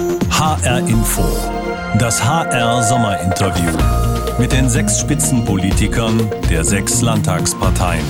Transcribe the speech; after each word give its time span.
HR 0.00 0.78
Info. 0.88 1.22
Das 1.98 2.24
HR 2.24 2.82
Sommerinterview. 2.82 3.76
Mit 4.38 4.52
den 4.52 4.68
sechs 4.68 4.98
Spitzenpolitikern 4.98 6.30
der 6.48 6.64
sechs 6.64 7.02
Landtagsparteien. 7.02 8.04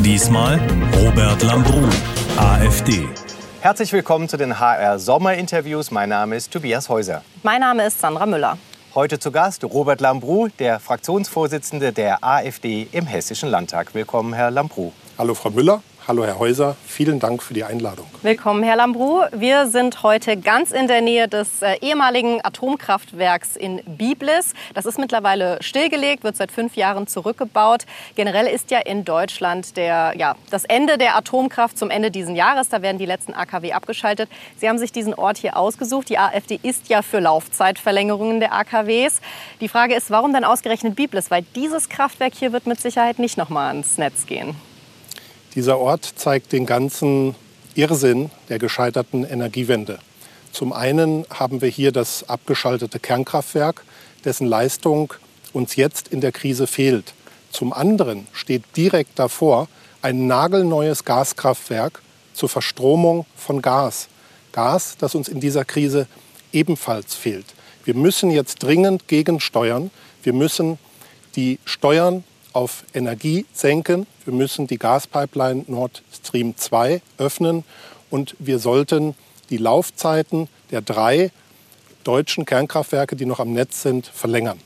Diesmal 0.00 0.60
Robert 1.00 1.40
Lambrou, 1.44 1.84
AfD. 2.36 3.08
Herzlich 3.60 3.92
willkommen 3.92 4.28
zu 4.28 4.36
den 4.36 4.58
HR 4.58 4.98
Sommerinterviews. 4.98 5.92
Mein 5.92 6.08
Name 6.08 6.34
ist 6.34 6.50
Tobias 6.52 6.88
Häuser. 6.88 7.22
Mein 7.44 7.60
Name 7.60 7.86
ist 7.86 8.00
Sandra 8.00 8.26
Müller. 8.26 8.58
Heute 8.96 9.20
zu 9.20 9.30
Gast 9.30 9.62
Robert 9.62 10.00
Lambrou, 10.00 10.48
der 10.58 10.80
Fraktionsvorsitzende 10.80 11.92
der 11.92 12.24
AfD 12.24 12.88
im 12.90 13.06
Hessischen 13.06 13.48
Landtag. 13.48 13.94
Willkommen, 13.94 14.32
Herr 14.32 14.50
Lambrou. 14.50 14.92
Hallo, 15.16 15.34
Frau 15.34 15.50
Müller. 15.50 15.82
Hallo 16.08 16.24
Herr 16.24 16.38
Häuser, 16.38 16.74
vielen 16.86 17.20
Dank 17.20 17.42
für 17.42 17.52
die 17.52 17.64
Einladung. 17.64 18.06
Willkommen 18.22 18.62
Herr 18.62 18.76
Lambrou. 18.76 19.24
Wir 19.30 19.66
sind 19.66 20.02
heute 20.02 20.38
ganz 20.38 20.70
in 20.70 20.88
der 20.88 21.02
Nähe 21.02 21.28
des 21.28 21.60
äh, 21.60 21.76
ehemaligen 21.82 22.42
Atomkraftwerks 22.42 23.56
in 23.56 23.82
Biblis. 23.84 24.54
Das 24.72 24.86
ist 24.86 24.98
mittlerweile 24.98 25.58
stillgelegt, 25.60 26.24
wird 26.24 26.34
seit 26.34 26.50
fünf 26.50 26.76
Jahren 26.76 27.08
zurückgebaut. 27.08 27.84
Generell 28.14 28.46
ist 28.46 28.70
ja 28.70 28.78
in 28.78 29.04
Deutschland 29.04 29.76
der, 29.76 30.14
ja, 30.16 30.34
das 30.48 30.64
Ende 30.64 30.96
der 30.96 31.14
Atomkraft 31.14 31.76
zum 31.76 31.90
Ende 31.90 32.10
dieses 32.10 32.34
Jahres. 32.34 32.70
Da 32.70 32.80
werden 32.80 32.96
die 32.96 33.04
letzten 33.04 33.34
AKW 33.34 33.74
abgeschaltet. 33.74 34.30
Sie 34.56 34.66
haben 34.66 34.78
sich 34.78 34.92
diesen 34.92 35.12
Ort 35.12 35.36
hier 35.36 35.58
ausgesucht. 35.58 36.08
Die 36.08 36.16
AfD 36.16 36.58
ist 36.62 36.88
ja 36.88 37.02
für 37.02 37.20
Laufzeitverlängerungen 37.20 38.40
der 38.40 38.54
AKWs. 38.54 39.20
Die 39.60 39.68
Frage 39.68 39.94
ist, 39.94 40.10
warum 40.10 40.32
dann 40.32 40.44
ausgerechnet 40.44 40.96
Biblis? 40.96 41.30
Weil 41.30 41.44
dieses 41.54 41.90
Kraftwerk 41.90 42.32
hier 42.34 42.54
wird 42.54 42.66
mit 42.66 42.80
Sicherheit 42.80 43.18
nicht 43.18 43.36
noch 43.36 43.50
mal 43.50 43.68
ans 43.68 43.98
Netz 43.98 44.24
gehen. 44.24 44.56
Dieser 45.54 45.78
Ort 45.78 46.04
zeigt 46.16 46.52
den 46.52 46.66
ganzen 46.66 47.34
Irrsinn 47.74 48.30
der 48.48 48.58
gescheiterten 48.58 49.24
Energiewende. 49.24 49.98
Zum 50.52 50.72
einen 50.72 51.24
haben 51.30 51.60
wir 51.60 51.68
hier 51.68 51.92
das 51.92 52.28
abgeschaltete 52.28 52.98
Kernkraftwerk, 52.98 53.84
dessen 54.24 54.46
Leistung 54.46 55.14
uns 55.52 55.76
jetzt 55.76 56.08
in 56.08 56.20
der 56.20 56.32
Krise 56.32 56.66
fehlt. 56.66 57.14
Zum 57.50 57.72
anderen 57.72 58.26
steht 58.32 58.64
direkt 58.76 59.18
davor 59.18 59.68
ein 60.02 60.26
nagelneues 60.26 61.04
Gaskraftwerk 61.04 62.02
zur 62.34 62.48
Verstromung 62.48 63.26
von 63.36 63.62
Gas. 63.62 64.08
Gas, 64.52 64.96
das 64.98 65.14
uns 65.14 65.28
in 65.28 65.40
dieser 65.40 65.64
Krise 65.64 66.06
ebenfalls 66.52 67.14
fehlt. 67.14 67.46
Wir 67.84 67.94
müssen 67.94 68.30
jetzt 68.30 68.62
dringend 68.62 69.08
gegensteuern. 69.08 69.90
Wir 70.22 70.32
müssen 70.32 70.78
die 71.36 71.58
Steuern 71.64 72.24
auf 72.52 72.84
Energie 72.94 73.46
senken. 73.52 74.06
Wir 74.24 74.34
müssen 74.34 74.66
die 74.66 74.78
Gaspipeline 74.78 75.64
Nord 75.66 76.02
Stream 76.12 76.56
2 76.56 77.02
öffnen 77.18 77.64
und 78.10 78.36
wir 78.38 78.58
sollten 78.58 79.14
die 79.50 79.56
Laufzeiten 79.56 80.48
der 80.70 80.80
drei 80.80 81.30
deutschen 82.04 82.44
Kernkraftwerke, 82.44 83.16
die 83.16 83.26
noch 83.26 83.40
am 83.40 83.52
Netz 83.52 83.82
sind, 83.82 84.06
verlängern. 84.06 84.60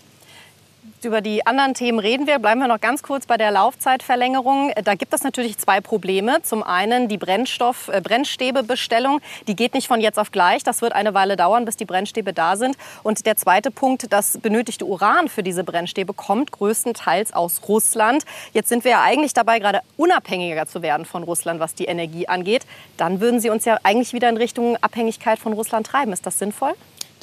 Über 1.05 1.20
die 1.20 1.45
anderen 1.45 1.75
Themen 1.75 1.98
reden 1.98 2.28
wir. 2.28 2.39
Bleiben 2.39 2.61
wir 2.61 2.69
noch 2.69 2.81
ganz 2.81 3.03
kurz 3.03 3.27
bei 3.27 3.36
der 3.36 3.50
Laufzeitverlängerung. 3.50 4.70
Da 4.84 4.95
gibt 4.95 5.12
es 5.12 5.25
natürlich 5.25 5.59
zwei 5.59 5.81
Probleme. 5.81 6.42
Zum 6.42 6.62
einen 6.62 7.09
die 7.09 7.19
Brennstoff, 7.19 7.89
äh, 7.89 8.00
Brennstäbebestellung. 8.00 9.20
Die 9.48 9.56
geht 9.56 9.75
nicht 9.75 9.89
von 9.89 10.00
jetzt 10.00 10.19
auf 10.19 10.31
gleich. 10.31 10.62
Das 10.62 10.81
wird 10.81 10.92
eine 10.92 11.12
Weile 11.12 11.36
dauern, 11.36 11.64
bis 11.64 11.77
die 11.77 11.86
Brennstäbe 11.86 12.33
da 12.33 12.56
sind. 12.56 12.77
Und 13.03 13.27
der 13.27 13.36
zweite 13.36 13.72
Punkt, 13.72 14.12
das 14.12 14.39
benötigte 14.39 14.84
Uran 14.84 15.28
für 15.28 15.42
diese 15.42 15.64
Brennstäbe 15.64 16.12
kommt 16.12 16.53
größtenteils 16.53 17.33
aus 17.33 17.62
Russland. 17.66 18.25
Jetzt 18.53 18.69
sind 18.69 18.84
wir 18.84 18.92
ja 18.92 19.03
eigentlich 19.03 19.34
dabei, 19.34 19.59
gerade 19.59 19.81
unabhängiger 19.97 20.66
zu 20.66 20.83
werden 20.83 21.05
von 21.05 21.25
Russland, 21.25 21.59
was 21.59 21.75
die 21.75 21.87
Energie 21.87 22.28
angeht. 22.28 22.64
Dann 22.97 23.20
würden 23.20 23.41
Sie 23.41 23.50
uns 23.50 23.64
ja 23.64 23.77
eigentlich 23.83 24.12
wieder 24.12 24.28
in 24.28 24.37
Richtung 24.37 24.77
Abhängigkeit 24.81 25.41
von 25.41 25.53
Russland 25.53 25.84
treiben. 25.84 26.12
Ist 26.12 26.27
das 26.27 26.39
sinnvoll? 26.39 26.75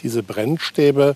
Diese 0.02 0.22
Brennstäbe 0.22 1.16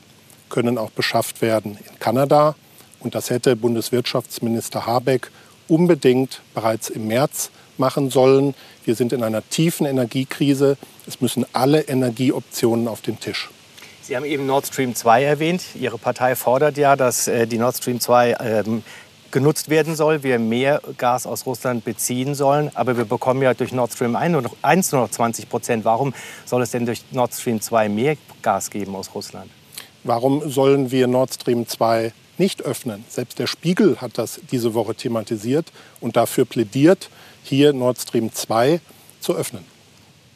können 0.53 0.77
auch 0.77 0.91
beschafft 0.91 1.41
werden 1.41 1.79
in 1.89 1.99
Kanada. 1.99 2.55
Und 2.99 3.15
das 3.15 3.31
hätte 3.31 3.55
Bundeswirtschaftsminister 3.55 4.85
Habeck 4.85 5.31
unbedingt 5.67 6.41
bereits 6.53 6.89
im 6.89 7.07
März 7.07 7.49
machen 7.79 8.11
sollen. 8.11 8.53
Wir 8.85 8.93
sind 8.93 9.13
in 9.13 9.23
einer 9.23 9.47
tiefen 9.49 9.87
Energiekrise. 9.87 10.77
Es 11.07 11.21
müssen 11.21 11.43
alle 11.53 11.81
Energieoptionen 11.81 12.87
auf 12.87 13.01
den 13.01 13.19
Tisch. 13.19 13.49
Sie 14.03 14.15
haben 14.15 14.25
eben 14.25 14.45
Nord 14.45 14.67
Stream 14.67 14.93
2 14.93 15.23
erwähnt. 15.23 15.63
Ihre 15.73 15.97
Partei 15.97 16.35
fordert 16.35 16.77
ja, 16.77 16.95
dass 16.95 17.27
äh, 17.27 17.47
die 17.47 17.57
Nord 17.57 17.75
Stream 17.77 17.99
2 17.99 18.37
ähm, 18.39 18.83
genutzt 19.31 19.69
werden 19.69 19.95
soll, 19.95 20.21
wir 20.21 20.37
mehr 20.37 20.81
Gas 20.99 21.25
aus 21.25 21.47
Russland 21.47 21.83
beziehen 21.83 22.35
sollen. 22.35 22.69
Aber 22.75 22.95
wir 22.95 23.05
bekommen 23.05 23.41
ja 23.41 23.55
durch 23.55 23.71
Nord 23.71 23.91
Stream 23.91 24.15
1 24.15 24.31
nur 24.31 24.43
noch, 24.43 24.55
1 24.61 24.91
nur 24.91 25.01
noch 25.01 25.09
20 25.09 25.49
Prozent. 25.49 25.83
Warum 25.83 26.13
soll 26.45 26.61
es 26.61 26.69
denn 26.69 26.85
durch 26.85 27.01
Nord 27.11 27.33
Stream 27.33 27.59
2 27.59 27.89
mehr 27.89 28.17
Gas 28.43 28.69
geben 28.69 28.95
aus 28.95 29.09
Russland? 29.15 29.49
Warum 30.03 30.49
sollen 30.49 30.91
wir 30.91 31.07
Nord 31.07 31.33
Stream 31.33 31.65
2 31.65 32.11
nicht 32.37 32.61
öffnen? 32.63 33.05
Selbst 33.07 33.39
der 33.39 33.47
Spiegel 33.47 34.01
hat 34.01 34.17
das 34.17 34.41
diese 34.51 34.73
Woche 34.73 34.95
thematisiert 34.95 35.71
und 36.01 36.17
dafür 36.17 36.43
plädiert, 36.43 37.09
hier 37.43 37.71
Nord 37.71 37.99
Stream 37.99 38.33
2 38.33 38.81
zu 39.21 39.33
öffnen. 39.35 39.63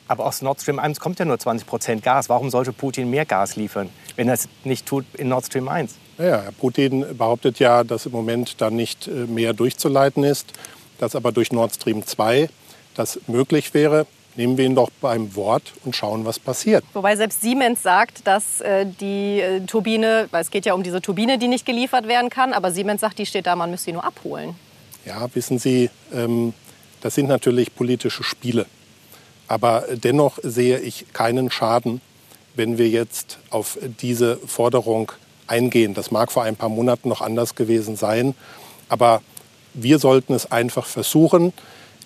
Aber 0.07 0.25
aus 0.25 0.41
Nord 0.41 0.61
Stream 0.61 0.79
1 0.79 1.01
kommt 1.01 1.19
ja 1.19 1.25
nur 1.25 1.37
20 1.37 1.67
Prozent 1.67 2.03
Gas. 2.03 2.29
Warum 2.29 2.49
sollte 2.49 2.71
Putin 2.71 3.09
mehr 3.09 3.25
Gas 3.25 3.57
liefern, 3.57 3.89
wenn 4.15 4.29
er 4.29 4.35
es 4.35 4.47
nicht 4.63 4.85
tut 4.85 5.03
in 5.17 5.27
Nord 5.27 5.45
Stream 5.45 5.67
1? 5.67 5.95
Naja, 6.17 6.43
Herr 6.43 6.51
Putin 6.53 7.05
behauptet 7.17 7.59
ja, 7.59 7.83
dass 7.83 8.05
im 8.05 8.13
Moment 8.13 8.61
da 8.61 8.69
nicht 8.69 9.07
äh, 9.07 9.11
mehr 9.11 9.51
durchzuleiten 9.51 10.23
ist, 10.23 10.53
dass 10.97 11.13
aber 11.13 11.33
durch 11.33 11.51
Nord 11.51 11.75
Stream 11.75 12.05
2 12.05 12.49
das 12.95 13.19
möglich 13.27 13.73
wäre 13.73 14.07
nehmen 14.37 14.57
wir 14.57 14.65
ihn 14.65 14.75
doch 14.75 14.89
beim 15.01 15.35
Wort 15.35 15.73
und 15.83 15.95
schauen, 15.95 16.25
was 16.25 16.39
passiert. 16.39 16.83
Wobei 16.93 17.15
selbst 17.15 17.41
Siemens 17.41 17.83
sagt, 17.83 18.25
dass 18.25 18.61
äh, 18.61 18.85
die 18.85 19.41
äh, 19.41 19.61
Turbine, 19.61 20.27
weil 20.31 20.41
es 20.41 20.51
geht 20.51 20.65
ja 20.65 20.73
um 20.73 20.83
diese 20.83 21.01
Turbine, 21.01 21.37
die 21.37 21.47
nicht 21.47 21.65
geliefert 21.65 22.07
werden 22.07 22.29
kann, 22.29 22.53
aber 22.53 22.71
Siemens 22.71 23.01
sagt, 23.01 23.19
die 23.19 23.25
steht 23.25 23.47
da, 23.47 23.55
man 23.55 23.71
müsste 23.71 23.85
sie 23.85 23.93
nur 23.93 24.03
abholen. 24.03 24.55
Ja, 25.05 25.27
wissen 25.33 25.57
Sie, 25.57 25.89
ähm, 26.13 26.53
das 27.01 27.15
sind 27.15 27.27
natürlich 27.27 27.73
politische 27.73 28.23
Spiele. 28.23 28.65
Aber 29.47 29.85
dennoch 29.91 30.39
sehe 30.43 30.79
ich 30.79 31.13
keinen 31.13 31.49
Schaden, 31.49 32.01
wenn 32.55 32.77
wir 32.77 32.89
jetzt 32.89 33.39
auf 33.49 33.77
diese 34.01 34.37
Forderung 34.37 35.11
eingehen. 35.47 35.93
Das 35.93 36.11
mag 36.11 36.31
vor 36.31 36.43
ein 36.43 36.55
paar 36.55 36.69
Monaten 36.69 37.07
noch 37.07 37.21
anders 37.21 37.55
gewesen 37.55 37.95
sein, 37.95 38.35
aber 38.89 39.21
wir 39.73 39.99
sollten 39.99 40.33
es 40.33 40.51
einfach 40.51 40.85
versuchen 40.85 41.53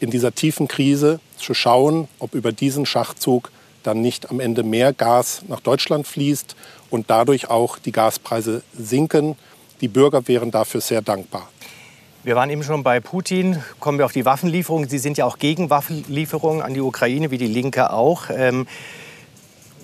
in 0.02 0.10
dieser 0.10 0.34
tiefen 0.34 0.68
Krise 0.68 1.20
zu 1.38 1.54
schauen, 1.54 2.08
ob 2.20 2.36
über 2.36 2.52
diesen 2.52 2.86
Schachzug 2.86 3.52
dann 3.84 4.02
nicht 4.02 4.30
am 4.30 4.40
Ende 4.40 4.64
mehr 4.64 4.94
Gas 4.94 5.44
nach 5.48 5.60
Deutschland 5.60 6.08
fließt 6.08 6.56
und 6.90 7.10
dadurch 7.10 7.50
auch 7.50 7.78
die 7.78 7.92
Gaspreise 7.92 8.64
sinken. 8.78 9.38
Die 9.80 9.88
Bürger 9.88 10.28
wären 10.28 10.52
dafür 10.52 10.82
sehr 10.82 11.02
dankbar. 11.02 11.48
Wir 12.24 12.36
waren 12.36 12.50
eben 12.50 12.64
schon 12.64 12.84
bei 12.84 13.00
Putin. 13.00 13.64
Kommen 13.80 13.98
wir 13.98 14.06
auf 14.06 14.12
die 14.12 14.26
Waffenlieferungen. 14.26 14.90
Sie 14.90 15.00
sind 15.00 15.18
ja 15.18 15.26
auch 15.26 15.40
gegen 15.40 15.70
Waffenlieferungen 15.70 16.62
an 16.62 16.74
die 16.74 16.82
Ukraine, 16.82 17.32
wie 17.32 17.38
die 17.38 17.48
Linke 17.48 17.92
auch. 17.92 18.26
Ähm, 18.30 18.68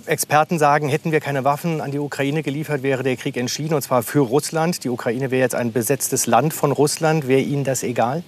Experten 0.05 0.57
sagen, 0.57 0.87
hätten 0.87 1.11
wir 1.11 1.19
keine 1.19 1.43
Waffen 1.43 1.81
an 1.81 1.91
die 1.91 1.99
Ukraine 1.99 2.41
geliefert, 2.43 2.81
wäre 2.81 3.03
der 3.03 3.17
Krieg 3.17 3.35
entschieden, 3.37 3.73
und 3.73 3.81
zwar 3.81 4.03
für 4.03 4.19
Russland. 4.19 4.83
Die 4.83 4.89
Ukraine 4.89 5.31
wäre 5.31 5.41
jetzt 5.41 5.55
ein 5.55 5.73
besetztes 5.73 6.27
Land 6.27 6.53
von 6.53 6.71
Russland. 6.71 7.27
Wäre 7.27 7.41
Ihnen 7.41 7.63
das 7.63 7.83
egal? 7.83 8.23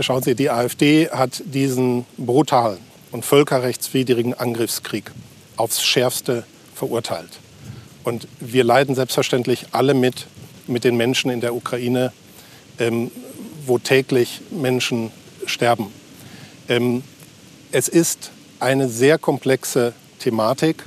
Schauen 0.00 0.22
Sie, 0.22 0.34
die 0.34 0.48
AfD 0.48 1.10
hat 1.10 1.42
diesen 1.44 2.06
brutalen 2.16 2.78
und 3.10 3.26
völkerrechtswidrigen 3.26 4.32
Angriffskrieg 4.32 5.10
aufs 5.56 5.82
Schärfste 5.82 6.44
verurteilt. 6.74 7.28
Und 8.02 8.26
wir 8.40 8.64
leiden 8.64 8.94
selbstverständlich 8.94 9.66
alle 9.72 9.92
mit, 9.92 10.26
mit 10.66 10.84
den 10.84 10.96
Menschen 10.96 11.30
in 11.30 11.42
der 11.42 11.54
Ukraine, 11.54 12.10
ähm, 12.78 13.10
wo 13.66 13.78
täglich 13.78 14.40
Menschen 14.50 15.10
sterben. 15.44 15.88
Ähm, 16.70 17.02
es 17.70 17.88
ist 17.88 18.30
eine 18.60 18.88
sehr 18.88 19.18
komplexe 19.18 19.92
Thematik. 20.20 20.86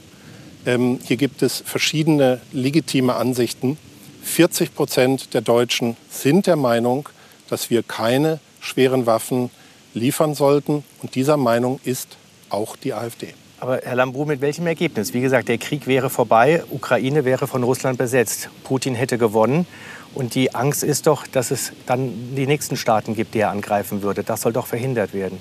Ähm, 0.65 0.99
hier 1.05 1.17
gibt 1.17 1.43
es 1.43 1.61
verschiedene 1.63 2.41
legitime 2.51 3.13
Ansichten. 3.13 3.77
40 4.23 4.73
Prozent 4.73 5.35
der 5.35 5.41
Deutschen 5.41 5.95
sind 6.09 6.47
der 6.47 6.55
Meinung, 6.55 7.07
dass 7.49 7.69
wir 7.69 7.83
keine 7.83 8.39
schweren 8.65 9.05
Waffen 9.05 9.49
liefern 9.93 10.35
sollten. 10.35 10.83
Und 11.01 11.15
dieser 11.15 11.37
Meinung 11.37 11.79
ist 11.83 12.17
auch 12.49 12.75
die 12.75 12.93
AfD. 12.93 13.33
Aber 13.59 13.79
Herr 13.83 13.95
Lambrou, 13.95 14.25
mit 14.25 14.41
welchem 14.41 14.67
Ergebnis? 14.67 15.13
Wie 15.13 15.21
gesagt, 15.21 15.47
der 15.47 15.57
Krieg 15.57 15.87
wäre 15.87 16.09
vorbei, 16.09 16.63
Ukraine 16.69 17.23
wäre 17.23 17.47
von 17.47 17.63
Russland 17.63 17.97
besetzt, 17.97 18.49
Putin 18.63 18.95
hätte 18.95 19.17
gewonnen. 19.17 19.65
Und 20.13 20.35
die 20.35 20.53
Angst 20.53 20.83
ist 20.83 21.07
doch, 21.07 21.25
dass 21.27 21.51
es 21.51 21.71
dann 21.85 22.35
die 22.35 22.47
nächsten 22.47 22.77
Staaten 22.77 23.15
gibt, 23.15 23.33
die 23.33 23.39
er 23.39 23.49
angreifen 23.49 24.01
würde. 24.01 24.23
Das 24.23 24.41
soll 24.41 24.53
doch 24.53 24.67
verhindert 24.67 25.13
werden. 25.13 25.39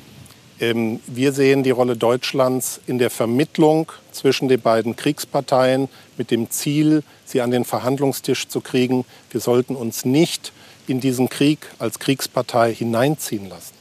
Ähm, 0.61 1.01
wir 1.07 1.33
sehen 1.33 1.65
die 1.65 1.71
Rolle 1.71 1.97
Deutschlands 1.97 2.81
in 2.87 2.99
der 2.99 3.11
Vermittlung 3.11 3.91
zwischen 4.13 4.49
den 4.49 4.61
beiden 4.61 4.95
Kriegsparteien 4.97 5.89
mit 6.17 6.31
dem 6.31 6.51
Ziel, 6.51 7.03
sie 7.25 7.41
an 7.41 7.51
den 7.51 7.65
Verhandlungstisch 7.65 8.49
zu 8.49 8.61
kriegen. 8.61 9.05
Wir 9.31 9.41
sollten 9.41 9.75
uns 9.75 10.05
nicht 10.05 10.53
in 10.87 11.01
diesen 11.01 11.29
Krieg 11.29 11.59
als 11.79 11.99
Kriegspartei 11.99 12.75
hineinziehen 12.75 13.49
lassen. 13.49 13.75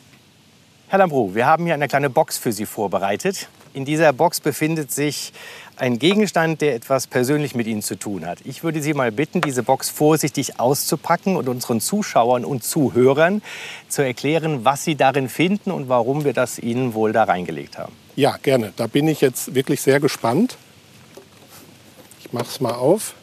Herr 0.88 1.00
Lambrou, 1.00 1.34
wir 1.34 1.46
haben 1.46 1.66
hier 1.66 1.74
eine 1.74 1.88
kleine 1.88 2.10
Box 2.10 2.38
für 2.38 2.52
Sie 2.52 2.66
vorbereitet. 2.66 3.48
In 3.74 3.86
dieser 3.86 4.14
Box 4.14 4.40
befindet 4.40 4.92
sich 4.92 5.34
ein 5.78 5.98
Gegenstand, 5.98 6.62
der 6.62 6.76
etwas 6.76 7.08
persönlich 7.08 7.56
mit 7.56 7.66
Ihnen 7.66 7.82
zu 7.82 7.96
tun 7.98 8.28
hat. 8.28 8.38
Ich 8.44 8.64
würde 8.64 8.82
Sie 8.82 8.94
mal 8.94 9.12
bitten, 9.12 9.42
diese 9.42 9.64
Box 9.64 9.90
vorsichtig 9.90 10.60
auszupacken 10.60 11.36
und 11.36 11.50
unseren 11.50 11.82
Zuschauern 11.82 12.46
und 12.46 12.64
Zuhörern 12.64 13.42
zu 13.90 14.04
erklären, 14.04 14.64
was 14.66 14.84
Sie 14.84 14.96
darin 14.96 15.30
finden 15.30 15.72
und 15.72 15.90
warum 15.90 16.24
wir 16.24 16.34
das 16.34 16.60
Ihnen 16.60 16.94
wohl 16.94 17.12
da 17.12 17.24
reingelegt 17.24 17.80
haben. 17.80 17.94
Ja, 18.16 18.38
gerne. 18.44 18.74
Da 18.76 18.86
bin 18.86 19.08
ich 19.08 19.22
jetzt 19.22 19.56
wirklich 19.56 19.82
sehr 19.82 20.00
gespannt. 20.00 20.58
Ich 22.20 22.32
mache 22.32 22.48
es 22.48 22.62
mal 22.62 22.74
auf. 22.74 23.16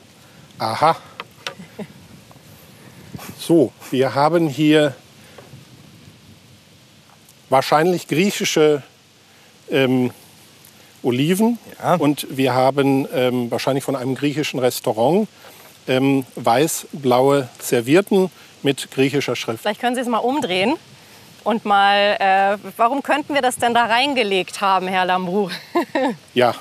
Aha. 0.58 0.96
So, 3.40 3.72
wir 3.90 4.14
haben 4.14 4.48
hier 4.50 4.94
wahrscheinlich 7.48 8.06
griechische 8.06 8.82
ähm, 9.70 10.10
Oliven 11.02 11.58
ja. 11.82 11.94
und 11.94 12.26
wir 12.28 12.52
haben 12.52 13.08
ähm, 13.14 13.50
wahrscheinlich 13.50 13.82
von 13.82 13.96
einem 13.96 14.14
griechischen 14.14 14.60
Restaurant 14.60 15.26
ähm, 15.88 16.26
weiß-blaue 16.36 17.48
Servierten 17.58 18.30
mit 18.62 18.90
griechischer 18.90 19.34
Schrift. 19.34 19.62
Vielleicht 19.62 19.80
können 19.80 19.94
Sie 19.94 20.02
es 20.02 20.08
mal 20.08 20.18
umdrehen 20.18 20.76
und 21.42 21.64
mal, 21.64 22.16
äh, 22.20 22.58
warum 22.76 23.02
könnten 23.02 23.32
wir 23.32 23.40
das 23.40 23.56
denn 23.56 23.72
da 23.72 23.86
reingelegt 23.86 24.60
haben, 24.60 24.86
Herr 24.86 25.06
Lambrou? 25.06 25.48
ja, 26.34 26.54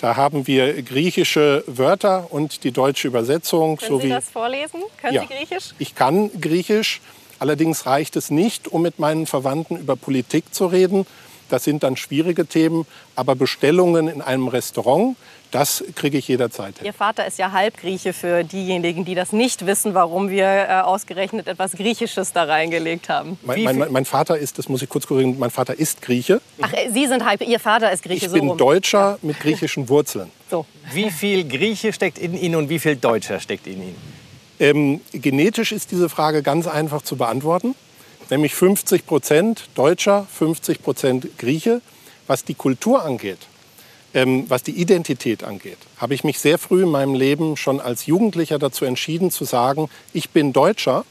da 0.00 0.16
haben 0.16 0.46
wir 0.46 0.82
griechische 0.82 1.62
Wörter 1.66 2.28
und 2.30 2.64
die 2.64 2.72
deutsche 2.72 3.08
Übersetzung. 3.08 3.76
Können 3.76 3.90
so 3.90 4.00
Sie 4.00 4.08
das 4.08 4.28
vorlesen? 4.28 4.82
Können 5.00 5.14
ja, 5.14 5.22
Sie 5.22 5.34
Griechisch? 5.34 5.74
Ich 5.78 5.94
kann 5.94 6.30
Griechisch. 6.40 7.00
Allerdings 7.38 7.86
reicht 7.86 8.16
es 8.16 8.30
nicht, 8.30 8.68
um 8.68 8.82
mit 8.82 8.98
meinen 8.98 9.26
Verwandten 9.26 9.76
über 9.76 9.96
Politik 9.96 10.54
zu 10.54 10.66
reden. 10.66 11.06
Das 11.48 11.64
sind 11.64 11.82
dann 11.82 11.96
schwierige 11.96 12.46
Themen. 12.46 12.86
Aber 13.14 13.34
Bestellungen 13.34 14.08
in 14.08 14.22
einem 14.22 14.48
Restaurant, 14.48 15.16
das 15.50 15.84
kriege 15.94 16.18
ich 16.18 16.28
jederzeit 16.28 16.78
hin. 16.78 16.86
Ihr 16.86 16.92
Vater 16.92 17.26
ist 17.26 17.38
ja 17.38 17.52
Halbgrieche 17.52 18.12
für 18.12 18.44
diejenigen, 18.44 19.04
die 19.04 19.14
das 19.14 19.32
nicht 19.32 19.66
wissen, 19.66 19.94
warum 19.94 20.30
wir 20.30 20.44
äh, 20.46 20.80
ausgerechnet 20.82 21.48
etwas 21.48 21.72
Griechisches 21.72 22.32
da 22.32 22.44
reingelegt 22.44 23.08
haben. 23.08 23.38
Mein, 23.42 23.62
mein, 23.64 23.92
mein, 23.92 24.04
Vater 24.04 24.38
ist, 24.38 24.58
das 24.58 24.68
muss 24.68 24.82
ich 24.82 24.88
kurz 24.88 25.06
korrigieren, 25.06 25.38
mein 25.38 25.50
Vater 25.50 25.78
ist 25.78 26.02
Grieche. 26.02 26.40
Ach, 26.60 26.72
äh, 26.72 26.90
Sie 26.90 27.06
sind 27.06 27.24
halb, 27.24 27.40
Ihr 27.42 27.60
Vater 27.60 27.90
ist 27.92 28.02
Grieche. 28.02 28.26
Ich 28.26 28.30
so 28.30 28.38
bin 28.38 28.48
rum. 28.48 28.58
Deutscher 28.58 29.18
mit 29.22 29.40
griechischen 29.40 29.88
Wurzeln. 29.88 30.30
So. 30.50 30.66
Wie 30.92 31.10
viel 31.10 31.46
Grieche 31.48 31.92
steckt 31.92 32.18
in 32.18 32.34
Ihnen 32.34 32.56
und 32.56 32.68
wie 32.68 32.78
viel 32.78 32.96
Deutscher 32.96 33.40
steckt 33.40 33.66
in 33.66 33.82
Ihnen? 33.82 33.96
Ähm, 34.58 35.00
genetisch 35.12 35.72
ist 35.72 35.90
diese 35.90 36.08
Frage 36.08 36.42
ganz 36.42 36.66
einfach 36.66 37.02
zu 37.02 37.16
beantworten 37.16 37.74
nämlich 38.30 38.54
50 38.54 39.06
Prozent 39.06 39.68
Deutscher, 39.74 40.26
50 40.32 40.82
Prozent 40.82 41.38
Grieche. 41.38 41.82
Was 42.26 42.44
die 42.44 42.54
Kultur 42.54 43.04
angeht, 43.04 43.38
ähm, 44.14 44.44
was 44.48 44.62
die 44.62 44.72
Identität 44.72 45.44
angeht, 45.44 45.78
habe 45.98 46.14
ich 46.14 46.24
mich 46.24 46.38
sehr 46.38 46.58
früh 46.58 46.82
in 46.82 46.90
meinem 46.90 47.14
Leben 47.14 47.56
schon 47.56 47.80
als 47.80 48.06
Jugendlicher 48.06 48.58
dazu 48.58 48.84
entschieden 48.84 49.30
zu 49.30 49.44
sagen, 49.44 49.88
ich 50.12 50.30
bin 50.30 50.52
Deutscher 50.52 51.04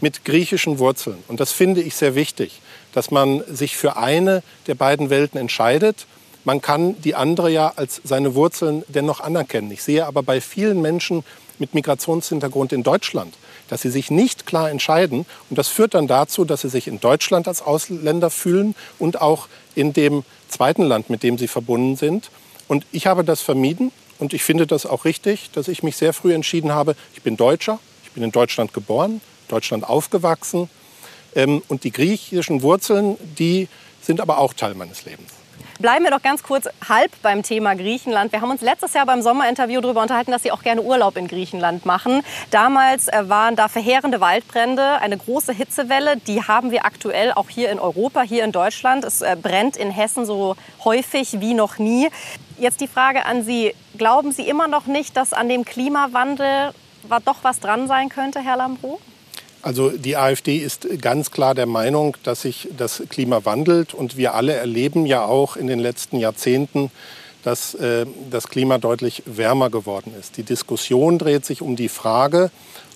mit 0.00 0.24
griechischen 0.24 0.78
Wurzeln. 0.78 1.18
Und 1.28 1.40
das 1.40 1.52
finde 1.52 1.82
ich 1.82 1.94
sehr 1.94 2.14
wichtig, 2.14 2.60
dass 2.92 3.10
man 3.10 3.42
sich 3.46 3.76
für 3.76 3.96
eine 3.96 4.42
der 4.66 4.74
beiden 4.74 5.10
Welten 5.10 5.38
entscheidet. 5.38 6.06
Man 6.44 6.62
kann 6.62 7.00
die 7.02 7.14
andere 7.14 7.50
ja 7.50 7.72
als 7.76 8.00
seine 8.04 8.34
Wurzeln 8.34 8.84
dennoch 8.88 9.20
anerkennen. 9.20 9.70
Ich 9.70 9.82
sehe 9.82 10.06
aber 10.06 10.22
bei 10.22 10.40
vielen 10.40 10.80
Menschen 10.80 11.22
mit 11.58 11.74
Migrationshintergrund 11.74 12.72
in 12.72 12.82
Deutschland, 12.82 13.34
dass 13.70 13.82
sie 13.82 13.90
sich 13.90 14.10
nicht 14.10 14.46
klar 14.46 14.70
entscheiden. 14.70 15.24
Und 15.48 15.58
das 15.58 15.68
führt 15.68 15.94
dann 15.94 16.08
dazu, 16.08 16.44
dass 16.44 16.62
sie 16.62 16.68
sich 16.68 16.88
in 16.88 17.00
Deutschland 17.00 17.48
als 17.48 17.62
Ausländer 17.62 18.28
fühlen 18.28 18.74
und 18.98 19.20
auch 19.20 19.48
in 19.74 19.92
dem 19.92 20.24
zweiten 20.48 20.82
Land, 20.82 21.08
mit 21.08 21.22
dem 21.22 21.38
sie 21.38 21.48
verbunden 21.48 21.96
sind. 21.96 22.30
Und 22.68 22.84
ich 22.92 23.06
habe 23.06 23.24
das 23.24 23.40
vermieden 23.40 23.92
und 24.18 24.34
ich 24.34 24.42
finde 24.42 24.66
das 24.66 24.86
auch 24.86 25.04
richtig, 25.04 25.50
dass 25.52 25.68
ich 25.68 25.82
mich 25.82 25.96
sehr 25.96 26.12
früh 26.12 26.34
entschieden 26.34 26.72
habe, 26.72 26.96
ich 27.14 27.22
bin 27.22 27.36
Deutscher, 27.36 27.78
ich 28.04 28.10
bin 28.10 28.22
in 28.24 28.32
Deutschland 28.32 28.74
geboren, 28.74 29.20
Deutschland 29.48 29.88
aufgewachsen. 29.88 30.68
Ähm, 31.36 31.62
und 31.68 31.84
die 31.84 31.92
griechischen 31.92 32.62
Wurzeln, 32.62 33.16
die 33.38 33.68
sind 34.02 34.20
aber 34.20 34.38
auch 34.38 34.52
Teil 34.52 34.74
meines 34.74 35.04
Lebens. 35.04 35.39
Bleiben 35.80 36.04
wir 36.04 36.10
doch 36.10 36.20
ganz 36.20 36.42
kurz 36.42 36.68
halb 36.86 37.10
beim 37.22 37.42
Thema 37.42 37.74
Griechenland. 37.74 38.32
Wir 38.32 38.42
haben 38.42 38.50
uns 38.50 38.60
letztes 38.60 38.92
Jahr 38.92 39.06
beim 39.06 39.22
Sommerinterview 39.22 39.80
darüber 39.80 40.02
unterhalten, 40.02 40.30
dass 40.30 40.42
Sie 40.42 40.52
auch 40.52 40.62
gerne 40.62 40.82
Urlaub 40.82 41.16
in 41.16 41.26
Griechenland 41.26 41.86
machen. 41.86 42.22
Damals 42.50 43.08
äh, 43.08 43.30
waren 43.30 43.56
da 43.56 43.66
verheerende 43.66 44.20
Waldbrände, 44.20 45.00
eine 45.00 45.16
große 45.16 45.54
Hitzewelle. 45.54 46.18
Die 46.18 46.42
haben 46.42 46.70
wir 46.70 46.84
aktuell 46.84 47.32
auch 47.32 47.48
hier 47.48 47.70
in 47.70 47.78
Europa, 47.78 48.20
hier 48.20 48.44
in 48.44 48.52
Deutschland. 48.52 49.04
Es 49.04 49.22
äh, 49.22 49.38
brennt 49.40 49.78
in 49.78 49.90
Hessen 49.90 50.26
so 50.26 50.54
häufig 50.84 51.40
wie 51.40 51.54
noch 51.54 51.78
nie. 51.78 52.10
Jetzt 52.58 52.82
die 52.82 52.86
Frage 52.86 53.24
an 53.24 53.42
Sie. 53.42 53.74
Glauben 53.96 54.32
Sie 54.32 54.46
immer 54.46 54.68
noch 54.68 54.84
nicht, 54.84 55.16
dass 55.16 55.32
an 55.32 55.48
dem 55.48 55.64
Klimawandel 55.64 56.74
doch 57.24 57.38
was 57.40 57.58
dran 57.58 57.88
sein 57.88 58.10
könnte, 58.10 58.40
Herr 58.40 58.58
Lambrou? 58.58 59.00
Also 59.62 59.90
die 59.90 60.16
AfD 60.16 60.56
ist 60.56 60.86
ganz 61.02 61.30
klar 61.30 61.54
der 61.54 61.66
Meinung, 61.66 62.16
dass 62.22 62.42
sich 62.42 62.68
das 62.76 63.02
Klima 63.08 63.44
wandelt. 63.44 63.92
Und 63.92 64.16
wir 64.16 64.34
alle 64.34 64.54
erleben 64.54 65.06
ja 65.06 65.24
auch 65.24 65.56
in 65.56 65.66
den 65.66 65.78
letzten 65.78 66.18
Jahrzehnten, 66.18 66.90
dass 67.42 67.74
äh, 67.74 68.06
das 68.30 68.48
Klima 68.48 68.78
deutlich 68.78 69.22
wärmer 69.26 69.70
geworden 69.70 70.12
ist. 70.18 70.36
Die 70.36 70.42
Diskussion 70.42 71.18
dreht 71.18 71.44
sich 71.44 71.62
um 71.62 71.76
die 71.76 71.88
Frage, 71.88 72.50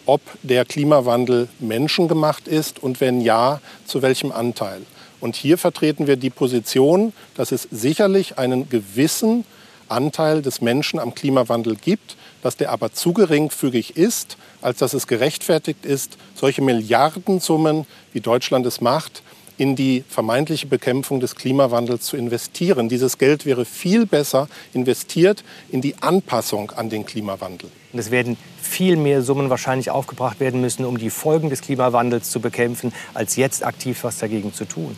ob 0.07 0.21
der 0.43 0.65
Klimawandel 0.65 1.49
menschengemacht 1.61 2.49
ist 2.49 2.83
und 2.83 3.01
wenn 3.01 3.21
ja, 3.21 3.61
zu 3.87 4.03
welchem 4.03 4.33
Anteil. 4.33 4.83
Und 5.21 5.37
hier 5.37 5.57
vertreten 5.57 6.07
wir 6.07 6.17
die 6.17 6.31
Position, 6.31 7.13
dass 7.35 7.53
es 7.53 7.69
sicherlich 7.71 8.39
einen 8.39 8.69
gewissen 8.69 9.45
Anteil 9.89 10.43
des 10.43 10.61
Menschen 10.61 10.99
am 10.99 11.15
Klimawandel 11.15 11.77
gibt, 11.77 12.17
dass 12.45 12.59
der 12.59 12.71
aber 12.71 12.93
zu 12.93 13.15
geringfügig 13.15 13.97
ist, 13.97 14.37
als 14.61 14.79
dass 14.79 14.93
es 14.93 15.07
gerechtfertigt 15.07 15.87
ist, 15.87 16.19
solche 16.35 16.61
Milliardensummen, 16.61 17.87
wie 18.13 18.21
Deutschland 18.21 18.67
es 18.67 18.83
macht, 18.83 19.23
in 19.57 19.77
die 19.77 20.05
vermeintliche 20.07 20.67
Bekämpfung 20.67 21.21
des 21.21 21.37
Klimawandels 21.37 22.05
zu 22.05 22.19
investieren. 22.19 22.91
Dieses 22.91 23.17
Geld 23.17 23.47
wäre 23.47 23.65
viel 23.65 24.05
besser 24.05 24.49
investiert 24.75 25.43
in 25.71 25.81
die 25.81 25.95
Anpassung 26.03 26.71
an 26.73 26.91
den 26.91 27.07
Klimawandel. 27.07 27.71
Und 27.95 27.99
es 27.99 28.11
werden 28.11 28.37
viel 28.61 28.97
mehr 28.97 29.23
Summen 29.23 29.49
wahrscheinlich 29.49 29.91
aufgebracht 29.91 30.39
werden 30.39 30.61
müssen, 30.61 30.85
um 30.85 30.99
die 30.99 31.09
Folgen 31.09 31.49
des 31.49 31.63
Klimawandels 31.63 32.31
zu 32.31 32.41
bekämpfen, 32.41 32.93
als 33.15 33.37
jetzt 33.37 33.65
aktiv 33.65 34.05
was 34.05 34.19
dagegen 34.19 34.53
zu 34.53 34.67
tun. 34.67 34.95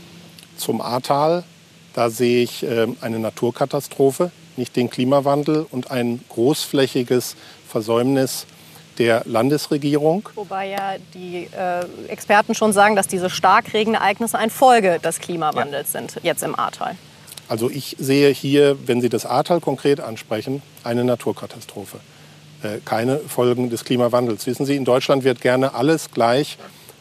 Zum 0.56 0.80
Ahrtal, 0.80 1.44
da 1.94 2.10
sehe 2.10 2.42
ich 2.42 2.64
äh, 2.64 2.88
eine 3.02 3.20
Naturkatastrophe 3.20 4.32
nicht 4.58 4.76
den 4.76 4.90
Klimawandel 4.90 5.66
und 5.70 5.90
ein 5.90 6.20
großflächiges 6.28 7.36
Versäumnis 7.68 8.46
der 8.98 9.22
Landesregierung. 9.26 10.28
Wobei 10.34 10.68
ja 10.68 10.94
die 11.14 11.48
äh, 11.56 11.84
Experten 12.08 12.54
schon 12.54 12.72
sagen, 12.72 12.96
dass 12.96 13.08
diese 13.08 13.30
Starkregenereignisse 13.30 14.38
eine 14.38 14.50
Folge 14.50 14.98
des 14.98 15.20
Klimawandels 15.20 15.92
ja. 15.92 16.00
sind, 16.00 16.16
jetzt 16.22 16.42
im 16.42 16.58
Ahrtal. 16.58 16.96
Also 17.48 17.70
ich 17.70 17.96
sehe 17.98 18.30
hier, 18.30 18.76
wenn 18.86 19.00
Sie 19.00 19.08
das 19.08 19.24
Ahrtal 19.24 19.60
konkret 19.60 20.00
ansprechen, 20.00 20.62
eine 20.82 21.04
Naturkatastrophe. 21.04 21.98
Äh, 22.62 22.78
keine 22.84 23.18
Folgen 23.18 23.70
des 23.70 23.84
Klimawandels. 23.84 24.46
Wissen 24.46 24.66
Sie, 24.66 24.76
in 24.76 24.84
Deutschland 24.84 25.24
wird 25.24 25.40
gerne 25.40 25.74
alles 25.74 26.10
gleich 26.10 26.58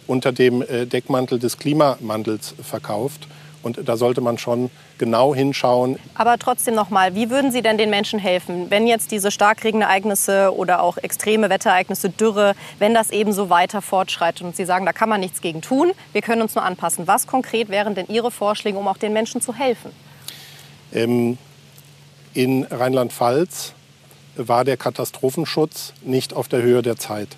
unter 0.07 0.31
dem 0.31 0.61
äh, 0.61 0.85
Deckmantel 0.85 1.39
des 1.39 1.57
Klimawandels 1.57 2.53
verkauft. 2.61 3.27
Und 3.65 3.79
da 3.89 3.97
sollte 3.97 4.21
man 4.21 4.37
schon 4.37 4.69
genau 4.99 5.33
hinschauen. 5.33 5.97
Aber 6.13 6.37
trotzdem 6.37 6.75
noch 6.75 6.91
mal, 6.91 7.15
wie 7.15 7.31
würden 7.31 7.51
Sie 7.51 7.63
denn 7.63 7.79
den 7.79 7.89
Menschen 7.89 8.19
helfen, 8.19 8.69
wenn 8.69 8.85
jetzt 8.85 9.09
diese 9.09 9.31
Starkregenereignisse 9.31 10.55
oder 10.55 10.83
auch 10.83 10.97
extreme 10.97 11.49
Wetterereignisse, 11.49 12.11
Dürre, 12.11 12.53
wenn 12.77 12.93
das 12.93 13.09
eben 13.09 13.33
so 13.33 13.49
weiter 13.49 13.81
fortschreitet 13.81 14.43
und 14.43 14.55
Sie 14.55 14.65
sagen, 14.65 14.85
da 14.85 14.93
kann 14.93 15.09
man 15.09 15.19
nichts 15.19 15.41
gegen 15.41 15.61
tun, 15.61 15.93
wir 16.13 16.21
können 16.21 16.43
uns 16.43 16.53
nur 16.53 16.63
anpassen. 16.63 17.07
Was 17.07 17.25
konkret 17.25 17.69
wären 17.69 17.95
denn 17.95 18.05
Ihre 18.07 18.29
Vorschläge, 18.29 18.77
um 18.77 18.87
auch 18.87 18.97
den 18.97 19.13
Menschen 19.13 19.41
zu 19.41 19.55
helfen? 19.55 19.89
Ähm, 20.93 21.39
in 22.35 22.65
Rheinland-Pfalz 22.65 23.73
war 24.35 24.63
der 24.63 24.77
Katastrophenschutz 24.77 25.93
nicht 26.03 26.35
auf 26.35 26.47
der 26.47 26.61
Höhe 26.61 26.83
der 26.83 26.97
Zeit. 26.97 27.29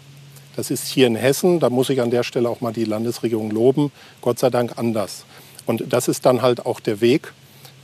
Das 0.58 0.72
ist 0.72 0.88
hier 0.88 1.08
in 1.08 1.16
Hessen, 1.16 1.62
da 1.62 1.70
muss 1.70 1.90
ich 1.90 2.02
an 2.02 2.12
der 2.12 2.24
Stelle 2.24 2.50
auch 2.50 2.60
mal 2.60 2.74
die 2.74 2.84
Landesregierung 2.84 3.50
loben, 3.50 3.94
Gott 4.20 4.40
sei 4.40 4.50
Dank 4.50 4.78
anders. 4.78 5.24
Und 5.68 5.94
das 5.94 6.08
ist 6.08 6.26
dann 6.26 6.42
halt 6.42 6.66
auch 6.66 6.80
der 6.80 7.02
Weg, 7.02 7.34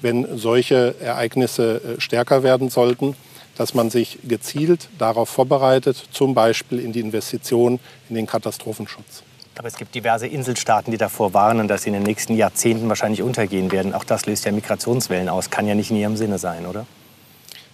wenn 0.01 0.37
solche 0.37 0.95
Ereignisse 0.99 1.81
äh, 1.97 2.01
stärker 2.01 2.41
werden 2.41 2.69
sollten, 2.69 3.15
dass 3.55 3.75
man 3.75 3.91
sich 3.91 4.17
gezielt 4.27 4.89
darauf 4.97 5.29
vorbereitet, 5.29 6.03
zum 6.11 6.33
Beispiel 6.33 6.79
in 6.79 6.91
die 6.91 7.01
Investition 7.01 7.79
in 8.09 8.15
den 8.15 8.25
Katastrophenschutz. 8.25 9.21
Aber 9.55 9.67
es 9.67 9.75
gibt 9.75 9.93
diverse 9.93 10.25
Inselstaaten, 10.25 10.91
die 10.91 10.97
davor 10.97 11.35
warnen, 11.35 11.67
dass 11.67 11.83
sie 11.83 11.89
in 11.89 11.93
den 11.93 12.03
nächsten 12.03 12.35
Jahrzehnten 12.35 12.89
wahrscheinlich 12.89 13.21
untergehen 13.21 13.71
werden. 13.71 13.93
Auch 13.93 14.03
das 14.03 14.25
löst 14.25 14.45
ja 14.45 14.51
Migrationswellen 14.51 15.29
aus. 15.29 15.51
Kann 15.51 15.67
ja 15.67 15.75
nicht 15.75 15.91
in 15.91 15.97
ihrem 15.97 16.17
Sinne 16.17 16.39
sein, 16.39 16.65
oder? 16.65 16.87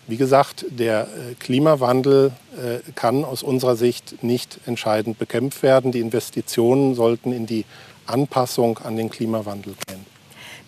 Wie 0.05 0.17
gesagt, 0.17 0.65
der 0.69 1.03
äh, 1.03 1.35
Klimawandel 1.35 2.31
äh, 2.57 2.79
kann 2.95 3.23
aus 3.23 3.43
unserer 3.43 3.75
Sicht 3.75 4.23
nicht 4.23 4.59
entscheidend 4.65 5.19
bekämpft 5.19 5.63
werden. 5.63 5.91
Die 5.91 5.99
Investitionen 5.99 6.95
sollten 6.95 7.31
in 7.31 7.45
die 7.45 7.63
Anpassung 8.09 8.79
an 8.79 8.97
den 8.97 9.09
Klimawandel 9.09 9.75
gehen. 9.87 10.05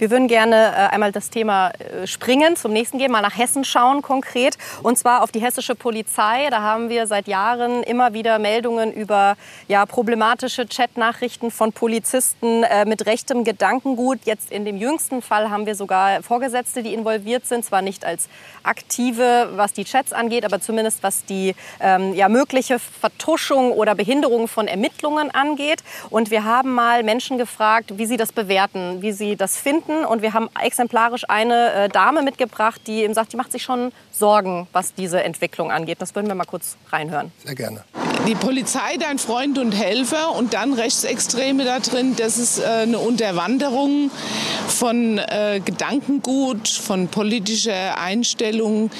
Wir 0.01 0.10
würden 0.10 0.27
gerne 0.27 0.55
äh, 0.55 0.96
einmal 0.96 1.12
das 1.12 1.29
Thema 1.29 1.70
äh, 1.70 2.08
springen, 2.08 2.55
zum 2.55 2.74
nächsten 2.74 2.98
gehen, 2.98 3.12
mal 3.12 3.22
nach 3.22 3.38
Hessen 3.38 3.63
schauen 3.63 4.01
konkret. 4.01 4.58
Und 4.81 4.98
zwar 4.98 5.22
auf 5.22 5.31
die 5.31 5.39
hessische 5.39 5.75
Polizei. 5.75 6.50
Da 6.50 6.62
haben 6.62 6.89
wir 6.89 7.05
seit 7.05 7.27
Jahren 7.27 7.84
immer 7.84 8.12
wieder 8.12 8.39
Meldungen 8.39 8.91
über 8.91 9.36
ja, 9.67 9.86
problematische 9.86 10.65
Chatnachrichten 10.65 11.51
von 11.51 11.72
Polizisten 11.72 12.63
äh, 12.63 12.86
mit 12.86 13.05
rechtem 13.05 13.43
Gedankengut. 13.43 14.22
Jetzt 14.25 14.51
in 14.51 14.65
dem 14.65 14.77
jüngsten 14.77 15.22
Fall 15.22 15.51
haben 15.51 15.67
wir 15.67 15.75
sogar 15.75 16.24
Vorgesetzte, 16.24 16.81
die 16.81 16.96
involviert 16.96 17.46
sind. 17.46 17.63
Zwar 17.63 17.84
nicht 17.84 18.03
als 18.03 18.27
aktive, 18.63 19.51
was 19.55 19.74
die 19.74 19.84
Chats 19.84 20.13
angeht, 20.13 20.46
aber 20.46 20.60
zumindest 20.60 21.03
was 21.03 21.25
die 21.25 21.53
ähm, 21.79 22.15
ja, 22.15 22.27
mögliche 22.27 22.79
Vertuschung 22.79 23.72
oder 23.72 23.93
Behinderung 23.93 24.48
von 24.48 24.67
Ermittlungen 24.67 25.29
angeht. 25.29 25.84
Und 26.10 26.31
wir 26.31 26.43
haben 26.43 26.74
mal 26.74 27.03
Menschen 27.03 27.38
gefragt, 27.38 28.00
wie 28.00 28.08
sie 28.08 28.17
das 28.17 28.31
bewerten, 28.31 29.03
wie 29.03 29.12
sie 29.12 29.36
das 29.36 29.58
finden. 29.58 29.91
Und 30.06 30.22
wir 30.22 30.34
haben 30.34 30.50
exemplarisch 30.62 31.24
eine 31.30 31.74
äh, 31.74 31.90
Dame 31.90 32.22
mitgebracht, 32.22 32.82
die 32.88 33.04
eben 33.04 33.14
sagt, 33.14 33.34
die 33.34 33.38
macht 33.38 33.52
sich 33.52 33.64
schon 33.64 33.92
Sorgen, 34.12 34.68
was 34.72 34.94
diese 34.94 35.24
Entwicklung 35.24 35.72
angeht. 35.72 36.02
Das 36.02 36.16
würden 36.16 36.28
wir 36.28 36.36
mal 36.36 36.46
kurz 36.46 36.78
reinhören. 36.92 37.32
Sehr 37.44 37.56
gerne. 37.56 37.84
Die 38.28 38.36
Polizei, 38.36 38.98
dein 39.00 39.18
Freund 39.18 39.58
und 39.58 39.72
Helfer 39.72 40.36
und 40.36 40.54
dann 40.54 40.74
Rechtsextreme 40.74 41.66
da 41.66 41.80
drin, 41.80 42.16
das 42.16 42.38
ist 42.38 42.60
äh, 42.60 42.66
eine 42.66 43.00
Unterwanderung 43.00 44.12
von 44.68 45.18
äh, 45.18 45.60
Gedankengut, 45.64 46.68
von 46.68 47.08
politischer 47.08 47.98
Einstellung, 48.00 48.92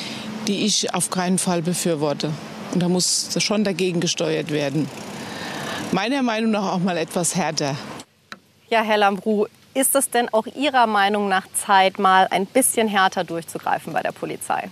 die 0.48 0.66
ich 0.66 0.94
auf 0.94 1.12
keinen 1.12 1.38
Fall 1.38 1.62
befürworte. 1.62 2.32
Und 2.74 2.82
da 2.82 2.90
muss 2.90 3.30
schon 3.40 3.64
dagegen 3.64 4.00
gesteuert 4.00 4.52
werden. 4.52 4.90
Meiner 5.92 6.24
Meinung 6.24 6.52
nach 6.52 6.74
auch 6.74 6.80
mal 6.80 6.98
etwas 6.98 7.36
härter. 7.36 7.76
Ja, 8.70 8.82
Herr 8.82 8.98
Lambrou, 8.98 9.46
ist 9.74 9.96
es 9.96 10.10
denn 10.10 10.30
auch 10.34 10.48
Ihrer 10.48 10.88
Meinung 10.88 11.30
nach 11.30 11.48
Zeit, 11.54 12.00
mal 12.00 12.28
ein 12.30 12.46
bisschen 12.46 12.88
härter 12.88 13.24
durchzugreifen 13.24 13.94
bei 13.94 14.01
der 14.01 14.12
Polizei? 14.12 14.70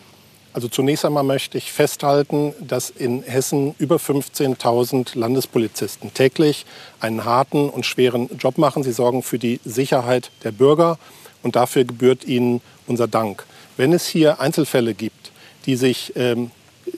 Also 0.51 0.67
zunächst 0.67 1.05
einmal 1.05 1.23
möchte 1.23 1.57
ich 1.57 1.71
festhalten, 1.71 2.53
dass 2.59 2.89
in 2.89 3.21
Hessen 3.21 3.75
über 3.77 3.97
15.000 3.97 5.17
Landespolizisten 5.17 6.13
täglich 6.13 6.65
einen 6.99 7.23
harten 7.23 7.69
und 7.69 7.85
schweren 7.85 8.29
Job 8.37 8.57
machen. 8.57 8.83
Sie 8.83 8.91
sorgen 8.91 9.21
für 9.21 9.37
die 9.37 9.59
Sicherheit 9.63 10.31
der 10.43 10.51
Bürger 10.51 10.97
und 11.43 11.55
dafür 11.55 11.85
gebührt 11.85 12.25
ihnen 12.25 12.61
unser 12.87 13.07
Dank. 13.07 13.45
Wenn 13.77 13.93
es 13.93 14.07
hier 14.07 14.41
Einzelfälle 14.41 14.95
gibt, 14.95 15.31
die 15.65 15.75
sich 15.75 16.13
ähm, 16.15 16.51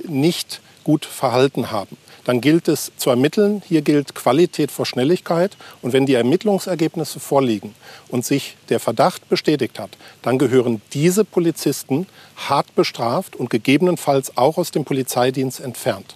nicht 0.07 0.61
gut 0.83 1.05
verhalten 1.05 1.71
haben, 1.71 1.97
dann 2.25 2.41
gilt 2.41 2.67
es 2.67 2.91
zu 2.97 3.09
ermitteln. 3.09 3.61
Hier 3.67 3.81
gilt 3.81 4.15
Qualität 4.15 4.71
vor 4.71 4.85
Schnelligkeit. 4.85 5.57
Und 5.81 5.93
wenn 5.93 6.05
die 6.05 6.13
Ermittlungsergebnisse 6.13 7.19
vorliegen 7.19 7.75
und 8.09 8.25
sich 8.25 8.57
der 8.69 8.79
Verdacht 8.79 9.27
bestätigt 9.29 9.79
hat, 9.79 9.91
dann 10.21 10.37
gehören 10.37 10.81
diese 10.93 11.25
Polizisten 11.25 12.07
hart 12.35 12.73
bestraft 12.75 13.35
und 13.35 13.49
gegebenenfalls 13.49 14.37
auch 14.37 14.57
aus 14.57 14.71
dem 14.71 14.85
Polizeidienst 14.85 15.59
entfernt. 15.59 16.15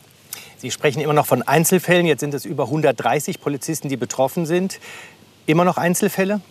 Sie 0.58 0.72
sprechen 0.72 1.02
immer 1.02 1.14
noch 1.14 1.26
von 1.26 1.42
Einzelfällen. 1.42 2.06
Jetzt 2.06 2.22
sind 2.22 2.34
es 2.34 2.46
über 2.46 2.66
130 2.66 3.42
Polizisten, 3.42 3.90
die 3.90 3.98
betroffen 3.98 4.46
sind. 4.46 4.80
Immer 5.46 5.66
noch 5.66 5.78
Einzelfälle? 5.78 6.42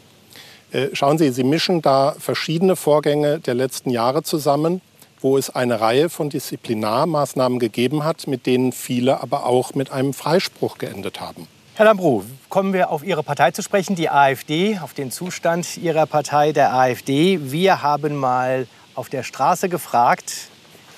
Äh, 0.71 0.89
schauen 0.93 1.19
Sie, 1.19 1.31
Sie 1.31 1.45
mischen 1.45 1.83
da 1.83 2.15
verschiedene 2.19 2.77
Vorgänge 2.77 3.41
der 3.41 3.55
letzten 3.55 3.91
Jahre 3.91 4.23
zusammen 4.23 4.81
wo 5.25 5.39
es 5.39 5.49
eine 5.49 5.81
Reihe 5.81 6.11
von 6.11 6.29
Disziplinarmaßnahmen 6.29 7.59
gegeben 7.59 8.05
hat, 8.05 8.27
mit 8.27 8.45
denen 8.45 8.73
viele 8.73 9.23
aber 9.23 9.47
auch 9.47 9.75
mit 9.75 9.91
einem 9.91 10.13
Freispruch 10.13 10.77
geendet 10.77 11.19
haben. 11.19 11.49
Herr 11.77 11.87
Lambrou, 11.87 12.25
kommen 12.51 12.75
wir 12.75 12.91
auf 12.91 13.03
Ihre 13.03 13.23
Partei 13.23 13.51
zu 13.51 13.63
sprechen, 13.63 13.97
die 13.97 14.11
AfD, 14.11 14.79
auf 14.83 14.93
den 14.93 15.11
Zustand 15.11 15.79
Ihrer 15.79 16.05
Partei, 16.05 16.53
der 16.53 16.75
AfD. 16.75 17.39
Wir 17.41 17.83
haben 17.83 18.17
mal 18.17 18.67
auf 18.95 19.09
der 19.09 19.23
Straße 19.23 19.71
gefragt, 19.71 20.51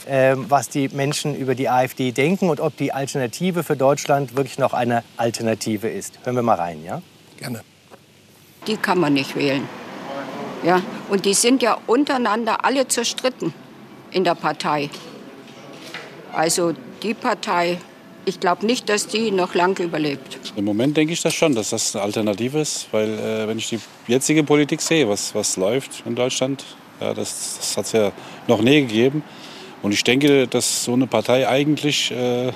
ähm, 0.08 0.46
was 0.48 0.70
die 0.70 0.88
Menschen 0.88 1.36
über 1.36 1.54
die 1.54 1.68
AfD 1.68 2.10
denken 2.10 2.50
und 2.50 2.58
ob 2.58 2.76
die 2.76 2.92
Alternative 2.92 3.62
für 3.62 3.76
Deutschland 3.76 4.34
wirklich 4.34 4.58
noch 4.58 4.74
eine 4.74 5.04
Alternative 5.16 5.88
ist. 5.88 6.18
Hören 6.24 6.34
wir 6.34 6.42
mal 6.42 6.54
rein, 6.54 6.82
ja? 6.84 7.00
Gerne. 7.36 7.60
Die 8.66 8.76
kann 8.76 8.98
man 8.98 9.12
nicht 9.12 9.36
wählen. 9.36 9.68
Ja, 10.64 10.82
und 11.10 11.26
die 11.26 11.34
sind 11.34 11.62
ja 11.62 11.78
untereinander 11.86 12.64
alle 12.64 12.88
zerstritten 12.88 13.54
in 14.16 14.24
der 14.24 14.34
Partei. 14.34 14.88
Also 16.32 16.72
die 17.02 17.12
Partei, 17.12 17.76
ich 18.24 18.40
glaube 18.40 18.64
nicht, 18.64 18.88
dass 18.88 19.06
die 19.06 19.30
noch 19.30 19.54
lange 19.54 19.82
überlebt. 19.82 20.38
Im 20.56 20.64
Moment 20.64 20.96
denke 20.96 21.12
ich 21.12 21.20
das 21.20 21.34
schon, 21.34 21.54
dass 21.54 21.70
das 21.70 21.94
eine 21.94 22.02
Alternative 22.02 22.58
ist, 22.58 22.88
weil 22.92 23.10
äh, 23.10 23.46
wenn 23.46 23.58
ich 23.58 23.68
die 23.68 23.78
jetzige 24.08 24.42
Politik 24.42 24.80
sehe, 24.80 25.06
was, 25.06 25.34
was 25.34 25.58
läuft 25.58 26.02
in 26.06 26.14
Deutschland, 26.14 26.64
ja, 26.98 27.12
das, 27.12 27.58
das 27.58 27.76
hat 27.76 27.84
es 27.84 27.92
ja 27.92 28.12
noch 28.48 28.62
nie 28.62 28.80
gegeben. 28.80 29.22
Und 29.82 29.92
ich 29.92 30.02
denke, 30.02 30.48
dass 30.48 30.84
so 30.84 30.94
eine 30.94 31.06
Partei 31.06 31.46
eigentlich 31.46 32.10
äh, 32.10 32.52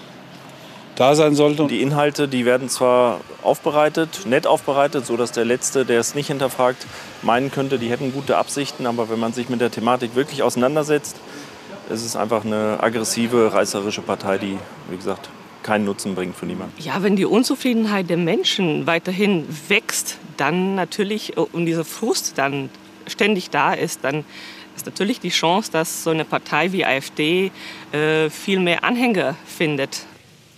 da 0.97 1.15
sein 1.15 1.35
sollte. 1.35 1.67
Die 1.67 1.83
Inhalte, 1.83 2.27
die 2.27 2.45
werden 2.47 2.71
zwar 2.71 3.21
aufbereitet, 3.43 4.27
nett 4.27 4.47
aufbereitet, 4.47 5.05
so 5.05 5.17
dass 5.17 5.33
der 5.33 5.45
Letzte, 5.45 5.85
der 5.85 6.01
es 6.01 6.15
nicht 6.15 6.29
hinterfragt, 6.29 6.87
meinen 7.23 7.51
könnte, 7.51 7.79
die 7.79 7.91
hätten 7.91 8.13
gute 8.13 8.39
Absichten. 8.39 8.87
Aber 8.87 9.11
wenn 9.11 9.19
man 9.19 9.33
sich 9.35 9.49
mit 9.51 9.61
der 9.61 9.71
Thematik 9.71 10.15
wirklich 10.15 10.43
auseinandersetzt, 10.43 11.17
ist 11.91 12.05
es 12.05 12.17
einfach 12.17 12.45
eine 12.45 12.79
aggressive, 12.81 13.53
reißerische 13.53 14.03
Partei, 14.03 14.39
die, 14.39 14.59
wie 14.89 14.97
gesagt, 14.97 15.29
keinen 15.63 15.85
Nutzen 15.85 16.15
bringt 16.15 16.37
für 16.37 16.47
niemanden. 16.47 16.73
Ja, 16.83 17.03
wenn 17.03 17.17
die 17.17 17.27
Unzufriedenheit 17.27 18.09
der 18.09 18.17
Menschen 18.17 18.87
weiterhin 18.87 19.47
wächst, 19.69 20.19
dann 20.37 20.75
natürlich 20.75 21.37
äh, 21.37 21.41
und 21.41 21.67
dieser 21.67 21.85
Frust 21.85 22.39
dann 22.39 22.71
ständig 23.07 23.51
da 23.51 23.75
ist, 23.75 24.05
dann 24.05 24.25
ist 24.77 24.87
natürlich 24.87 25.21
die 25.21 25.31
Chance, 25.31 25.71
dass 25.71 26.05
so 26.05 26.11
eine 26.11 26.25
Partei 26.25 26.73
wie 26.73 26.85
AfD 26.85 27.51
äh, 27.93 28.31
viel 28.31 28.61
mehr 28.61 28.85
Anhänger 28.85 29.37
findet. 29.45 30.07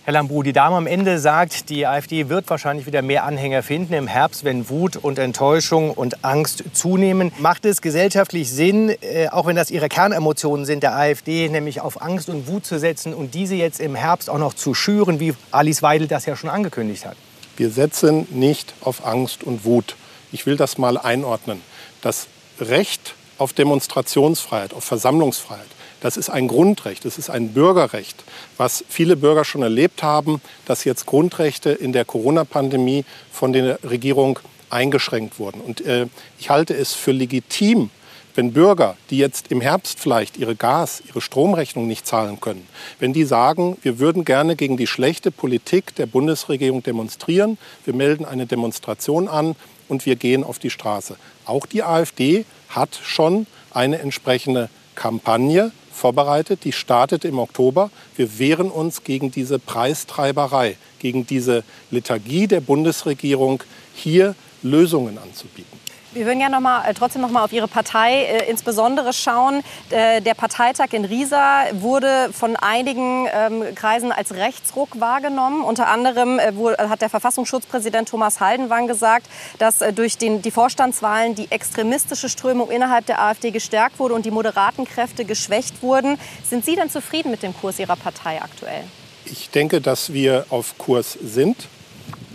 Herr 0.05 0.11
Lambrou, 0.11 0.43
die 0.43 0.51
Dame 0.51 0.75
am 0.75 0.85
Ende 0.85 1.17
sagt, 1.17 1.69
die 1.69 1.87
AfD 1.87 2.27
wird 2.27 2.49
wahrscheinlich 2.49 2.85
wieder 2.85 3.01
mehr 3.01 3.23
Anhänger 3.23 3.63
finden 3.63 3.93
im 3.93 4.07
Herbst, 4.07 4.43
wenn 4.43 4.67
Wut 4.67 4.97
und 4.97 5.17
Enttäuschung 5.17 5.91
und 5.91 6.25
Angst 6.25 6.65
zunehmen. 6.73 7.31
Macht 7.39 7.63
es 7.63 7.81
gesellschaftlich 7.81 8.51
Sinn, 8.51 8.89
äh, 8.89 9.29
auch 9.29 9.45
wenn 9.45 9.55
das 9.55 9.71
ihre 9.71 9.87
Kernemotionen 9.87 10.65
sind, 10.65 10.83
der 10.83 10.93
AfD 10.93 11.47
nämlich 11.47 11.79
auf 11.79 12.01
Angst 12.01 12.27
und 12.27 12.49
Wut 12.49 12.65
zu 12.65 12.79
setzen 12.79 13.13
und 13.13 13.33
diese 13.33 13.55
jetzt 13.55 13.79
im 13.79 13.95
Herbst 13.95 14.29
auch 14.29 14.39
noch 14.39 14.53
zu 14.53 14.73
schüren, 14.73 15.21
wie 15.21 15.35
Alice 15.51 15.81
Weidel 15.81 16.09
das 16.09 16.25
ja 16.25 16.35
schon 16.35 16.49
angekündigt 16.49 17.05
hat? 17.05 17.15
Wir 17.55 17.69
setzen 17.69 18.27
nicht 18.29 18.73
auf 18.81 19.05
Angst 19.05 19.45
und 19.45 19.63
Wut. 19.63 19.95
Ich 20.33 20.45
will 20.45 20.57
das 20.57 20.77
mal 20.77 20.97
einordnen. 20.97 21.61
Das 22.01 22.27
Recht 22.59 23.15
auf 23.37 23.53
Demonstrationsfreiheit, 23.53 24.73
auf 24.73 24.83
Versammlungsfreiheit, 24.83 25.69
das 26.03 26.17
ist 26.17 26.29
ein 26.29 26.49
Grundrecht, 26.49 27.05
das 27.05 27.17
ist 27.17 27.29
ein 27.29 27.53
Bürgerrecht, 27.53 28.23
was 28.57 28.83
viele 28.89 29.15
Bürger 29.15 29.45
schon 29.45 29.63
erlebt 29.63 30.03
haben, 30.03 30.41
dass 30.65 30.83
jetzt 30.83 31.05
Grundrechte 31.05 31.71
in 31.71 31.93
der 31.93 32.03
Corona-Pandemie 32.03 33.05
von 33.31 33.53
der 33.53 33.79
Regierung 33.83 34.39
eingeschränkt 34.69 35.39
wurden. 35.39 35.61
Und 35.61 35.79
äh, 35.85 36.07
ich 36.39 36.49
halte 36.49 36.75
es 36.75 36.93
für 36.93 37.13
legitim, 37.13 37.89
wenn 38.35 38.51
Bürger, 38.51 38.97
die 39.11 39.17
jetzt 39.17 39.49
im 39.49 39.61
Herbst 39.61 39.97
vielleicht 39.97 40.35
ihre 40.37 40.55
Gas-, 40.55 41.01
ihre 41.07 41.21
Stromrechnung 41.21 41.87
nicht 41.87 42.05
zahlen 42.05 42.41
können, 42.41 42.67
wenn 42.99 43.13
die 43.13 43.23
sagen, 43.23 43.77
wir 43.81 43.97
würden 43.99 44.25
gerne 44.25 44.57
gegen 44.57 44.75
die 44.75 44.87
schlechte 44.87 45.31
Politik 45.31 45.95
der 45.95 46.07
Bundesregierung 46.07 46.83
demonstrieren, 46.83 47.57
wir 47.85 47.93
melden 47.93 48.25
eine 48.25 48.45
Demonstration 48.45 49.29
an 49.29 49.55
und 49.87 50.05
wir 50.05 50.17
gehen 50.17 50.43
auf 50.43 50.59
die 50.59 50.69
Straße. 50.69 51.15
Auch 51.45 51.65
die 51.65 51.83
AfD 51.83 52.43
hat 52.67 52.99
schon 53.01 53.47
eine 53.71 53.99
entsprechende 53.99 54.69
Kampagne 54.95 55.71
vorbereitet. 55.93 56.63
Die 56.63 56.71
startet 56.71 57.25
im 57.25 57.39
Oktober. 57.39 57.89
Wir 58.15 58.39
wehren 58.39 58.69
uns 58.69 59.03
gegen 59.03 59.31
diese 59.31 59.59
Preistreiberei, 59.59 60.75
gegen 60.99 61.25
diese 61.25 61.63
Lethargie 61.91 62.47
der 62.47 62.61
Bundesregierung, 62.61 63.63
hier 63.93 64.35
Lösungen 64.63 65.17
anzubieten. 65.17 65.82
Wir 66.13 66.27
würden 66.27 66.39
gerne 66.39 66.55
noch 66.55 66.61
mal, 66.61 66.87
äh, 66.87 66.93
trotzdem 66.93 67.21
noch 67.23 67.31
mal 67.31 67.43
auf 67.43 67.53
Ihre 67.53 67.67
Partei 67.67 68.25
äh, 68.25 68.49
insbesondere 68.49 69.13
schauen. 69.13 69.63
Äh, 69.89 70.21
der 70.21 70.35
Parteitag 70.35 70.89
in 70.91 71.05
Riesa 71.05 71.65
wurde 71.73 72.29
von 72.31 72.55
einigen 72.55 73.27
ähm, 73.33 73.63
Kreisen 73.73 74.11
als 74.11 74.31
Rechtsruck 74.35 74.99
wahrgenommen. 74.99 75.63
Unter 75.63 75.87
anderem 75.87 76.37
äh, 76.37 76.55
wo, 76.55 76.71
hat 76.71 77.01
der 77.01 77.09
Verfassungsschutzpräsident 77.09 78.09
Thomas 78.09 78.39
Haldenwang 78.39 78.85
gesagt, 78.85 79.25
dass 79.57 79.81
äh, 79.81 79.91
durch 79.91 80.19
den, 80.19 80.43
die 80.43 80.51
Vorstandswahlen 80.51 81.33
die 81.33 81.49
extremistische 81.49 82.29
Strömung 82.29 82.69
innerhalb 82.69 83.07
der 83.07 83.19
AfD 83.19 83.49
gestärkt 83.49 83.97
wurde 83.97 84.13
und 84.13 84.25
die 84.25 84.31
moderaten 84.31 84.85
Kräfte 84.85 85.25
geschwächt 85.25 85.81
wurden. 85.81 86.19
Sind 86.47 86.63
Sie 86.63 86.75
denn 86.75 86.91
zufrieden 86.91 87.31
mit 87.31 87.41
dem 87.41 87.55
Kurs 87.55 87.79
Ihrer 87.79 87.95
Partei 87.95 88.39
aktuell? 88.39 88.83
Ich 89.25 89.49
denke, 89.49 89.81
dass 89.81 90.13
wir 90.13 90.45
auf 90.51 90.77
Kurs 90.77 91.17
sind. 91.23 91.67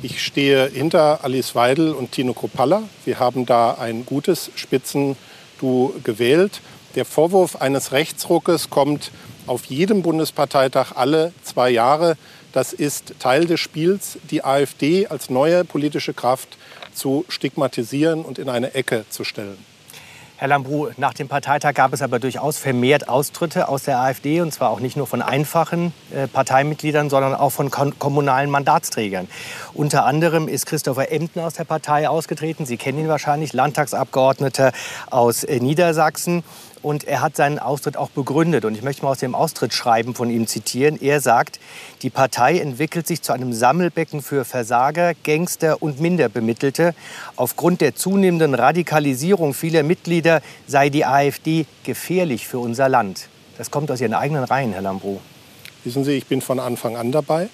Ich 0.00 0.22
stehe 0.22 0.68
hinter 0.68 1.24
Alice 1.24 1.56
Weidel 1.56 1.92
und 1.92 2.12
Tino 2.12 2.32
Kropalla. 2.32 2.84
Wir 3.04 3.18
haben 3.18 3.46
da 3.46 3.74
ein 3.74 4.06
gutes 4.06 4.52
Spitzenduo 4.54 5.92
gewählt. 6.04 6.60
Der 6.94 7.04
Vorwurf 7.04 7.56
eines 7.56 7.90
Rechtsruckes 7.90 8.70
kommt 8.70 9.10
auf 9.48 9.64
jedem 9.64 10.02
Bundesparteitag 10.02 10.92
alle 10.94 11.32
zwei 11.42 11.70
Jahre. 11.70 12.16
Das 12.52 12.72
ist 12.72 13.14
Teil 13.18 13.46
des 13.46 13.58
Spiels, 13.58 14.18
die 14.30 14.44
AfD 14.44 15.08
als 15.08 15.30
neue 15.30 15.64
politische 15.64 16.14
Kraft 16.14 16.56
zu 16.94 17.24
stigmatisieren 17.28 18.24
und 18.24 18.38
in 18.38 18.48
eine 18.48 18.74
Ecke 18.74 19.04
zu 19.10 19.24
stellen. 19.24 19.58
Herr 20.40 20.46
Lambrou, 20.46 20.90
nach 20.98 21.14
dem 21.14 21.26
Parteitag 21.26 21.74
gab 21.74 21.92
es 21.92 22.00
aber 22.00 22.20
durchaus 22.20 22.58
vermehrt 22.58 23.08
Austritte 23.08 23.66
aus 23.66 23.82
der 23.82 23.98
AfD, 23.98 24.40
und 24.40 24.54
zwar 24.54 24.70
auch 24.70 24.78
nicht 24.78 24.96
nur 24.96 25.08
von 25.08 25.20
einfachen 25.20 25.92
äh, 26.14 26.28
Parteimitgliedern, 26.28 27.10
sondern 27.10 27.34
auch 27.34 27.50
von 27.50 27.72
kommunalen 27.72 28.48
Mandatsträgern. 28.48 29.26
Unter 29.74 30.04
anderem 30.04 30.46
ist 30.46 30.66
Christopher 30.66 31.10
Emden 31.10 31.40
aus 31.40 31.54
der 31.54 31.64
Partei 31.64 32.08
ausgetreten. 32.08 32.66
Sie 32.66 32.76
kennen 32.76 33.00
ihn 33.00 33.08
wahrscheinlich, 33.08 33.52
Landtagsabgeordneter 33.52 34.70
aus 35.10 35.42
äh, 35.42 35.58
Niedersachsen. 35.58 36.44
Und 36.82 37.04
er 37.04 37.20
hat 37.20 37.36
seinen 37.36 37.58
Austritt 37.58 37.96
auch 37.96 38.10
begründet. 38.10 38.64
Und 38.64 38.74
ich 38.74 38.82
möchte 38.82 39.02
mal 39.02 39.10
aus 39.10 39.18
dem 39.18 39.34
Austrittsschreiben 39.34 40.14
von 40.14 40.30
ihm 40.30 40.46
zitieren. 40.46 41.00
Er 41.00 41.20
sagt, 41.20 41.58
die 42.02 42.10
Partei 42.10 42.58
entwickelt 42.58 43.06
sich 43.06 43.22
zu 43.22 43.32
einem 43.32 43.52
Sammelbecken 43.52 44.22
für 44.22 44.44
Versager, 44.44 45.14
Gangster 45.24 45.82
und 45.82 46.00
Minderbemittelte. 46.00 46.94
Aufgrund 47.36 47.80
der 47.80 47.94
zunehmenden 47.94 48.54
Radikalisierung 48.54 49.54
vieler 49.54 49.82
Mitglieder 49.82 50.42
sei 50.66 50.88
die 50.90 51.04
AfD 51.04 51.66
gefährlich 51.84 52.46
für 52.46 52.58
unser 52.58 52.88
Land. 52.88 53.28
Das 53.56 53.70
kommt 53.70 53.90
aus 53.90 54.00
Ihren 54.00 54.14
eigenen 54.14 54.44
Reihen, 54.44 54.72
Herr 54.72 54.82
Lambrou. 54.82 55.20
Wissen 55.84 56.04
Sie, 56.04 56.12
ich 56.12 56.26
bin 56.26 56.40
von 56.40 56.60
Anfang 56.60 56.96
an 56.96 57.12
dabei. 57.12 57.48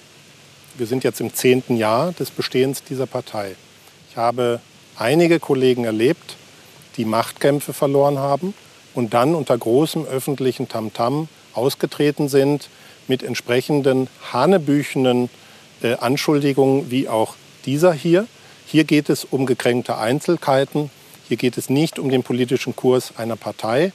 Wir 0.77 0.87
sind 0.87 1.03
jetzt 1.03 1.21
im 1.21 1.33
zehnten 1.33 1.77
Jahr 1.77 2.11
des 2.11 2.31
Bestehens 2.31 2.83
dieser 2.83 3.05
Partei. 3.07 3.55
Ich 4.09 4.17
habe 4.17 4.59
einige 4.97 5.39
Kollegen 5.39 5.85
erlebt, 5.85 6.35
die 6.97 7.05
Machtkämpfe 7.05 7.73
verloren 7.73 8.19
haben 8.19 8.53
und 8.95 9.13
dann 9.13 9.35
unter 9.35 9.57
großem 9.57 10.05
öffentlichen 10.05 10.67
Tamtam 10.67 11.27
ausgetreten 11.53 12.29
sind 12.29 12.69
mit 13.07 13.21
entsprechenden 13.21 14.07
hanebüchenen 14.31 15.29
äh, 15.83 15.93
Anschuldigungen 15.95 16.89
wie 16.89 17.07
auch 17.07 17.35
dieser 17.65 17.93
hier. 17.93 18.27
Hier 18.65 18.83
geht 18.83 19.09
es 19.09 19.25
um 19.25 19.45
gekränkte 19.45 19.97
Einzelheiten. 19.97 20.89
Hier 21.27 21.37
geht 21.37 21.57
es 21.57 21.69
nicht 21.69 21.99
um 21.99 22.09
den 22.09 22.23
politischen 22.23 22.75
Kurs 22.75 23.13
einer 23.17 23.35
Partei. 23.35 23.91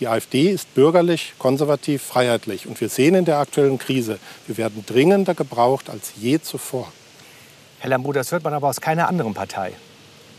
Die 0.00 0.08
AfD 0.08 0.50
ist 0.50 0.74
bürgerlich, 0.74 1.34
konservativ, 1.38 2.02
freiheitlich. 2.02 2.66
Und 2.66 2.80
wir 2.80 2.88
sehen 2.88 3.14
in 3.14 3.24
der 3.24 3.38
aktuellen 3.38 3.78
Krise, 3.78 4.18
wir 4.46 4.56
werden 4.56 4.84
dringender 4.84 5.34
gebraucht 5.34 5.88
als 5.88 6.12
je 6.20 6.40
zuvor. 6.40 6.92
Herr 7.78 7.90
Lambrou, 7.90 8.12
das 8.12 8.32
hört 8.32 8.42
man 8.42 8.54
aber 8.54 8.68
aus 8.68 8.80
keiner 8.80 9.08
anderen 9.08 9.34
Partei. 9.34 9.72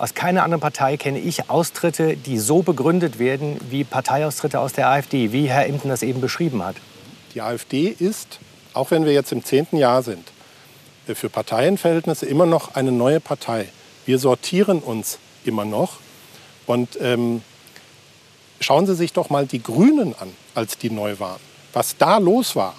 Aus 0.04 0.14
keiner 0.14 0.44
anderen 0.44 0.60
Partei 0.60 0.98
kenne 0.98 1.18
ich 1.18 1.50
Austritte, 1.50 2.18
die 2.18 2.38
so 2.38 2.62
begründet 2.62 3.20
werden 3.20 3.58
wie 3.70 3.86
Parteiaustritte 3.86 4.60
aus 4.60 4.74
der 4.74 4.90
AfD, 4.90 5.32
wie 5.32 5.48
Herr 5.48 5.66
Imten 5.66 5.88
das 5.88 6.04
eben 6.04 6.20
beschrieben 6.20 6.62
hat. 6.62 6.76
Die 7.34 7.42
AfD 7.42 7.88
ist, 7.88 8.40
auch 8.74 8.92
wenn 8.92 9.06
wir 9.06 9.14
jetzt 9.14 9.32
im 9.32 9.46
zehnten 9.46 9.78
Jahr 9.78 10.04
sind, 10.04 10.28
äh, 11.08 11.16
für 11.16 11.30
Parteienverhältnisse 11.30 12.26
immer 12.26 12.46
noch 12.46 12.76
eine 12.76 12.92
neue 12.92 13.22
Partei. 13.22 13.70
Wir 14.06 14.20
sortieren 14.20 14.80
uns 14.80 15.20
immer 15.46 15.64
noch. 15.64 16.00
Und 16.66 17.00
ähm, 17.00 17.42
schauen 18.60 18.86
Sie 18.86 18.96
sich 18.96 19.14
doch 19.14 19.30
mal 19.30 19.46
die 19.46 19.64
Grünen 19.64 20.16
an, 20.20 20.34
als 20.54 20.78
die 20.78 20.90
neu 20.90 21.18
waren. 21.20 21.40
Was 21.72 21.96
da 21.96 22.18
los 22.18 22.58
war, 22.58 22.76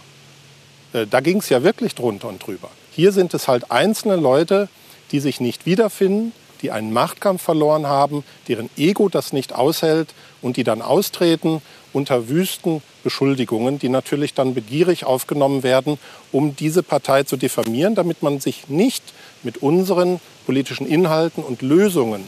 äh, 0.93 1.07
da 1.07 1.21
ging 1.21 1.38
es 1.38 1.49
ja 1.49 1.62
wirklich 1.62 1.95
drunter 1.95 2.28
und 2.28 2.47
drüber. 2.47 2.69
Hier 2.90 3.12
sind 3.12 3.33
es 3.33 3.49
halt 3.49 3.71
einzelne 3.71 4.16
Leute, 4.16 4.69
die 5.11 5.21
sich 5.21 5.40
nicht 5.40 5.64
wiederfinden, 5.64 6.35
die 6.64 6.71
einen 6.71 6.94
Machtkampf 6.94 7.42
verloren 7.42 7.87
haben, 7.87 8.25
deren 8.49 8.71
Ego 8.78 9.11
das 9.11 9.35
nicht 9.35 9.54
aushält 9.54 10.09
und 10.40 10.56
die 10.56 10.64
dann 10.64 10.80
austreten 10.80 11.61
unter 11.92 12.30
wüsten 12.30 12.83
Beschuldigungen, 13.04 13.78
die 13.78 13.90
natürlich 13.90 14.33
dann 14.33 14.54
begierig 14.54 15.04
aufgenommen 15.04 15.62
werden, 15.62 15.99
um 16.33 16.56
diese 16.56 16.83
Partei 16.83 17.23
zu 17.23 17.37
diffamieren, 17.37 17.94
damit 17.94 18.23
man 18.23 18.40
sich 18.40 18.68
nicht 18.68 19.04
mit 19.42 19.59
unseren 19.59 20.21
politischen 20.47 20.87
Inhalten 20.87 21.44
und 21.44 21.61
Lösungen 21.61 22.25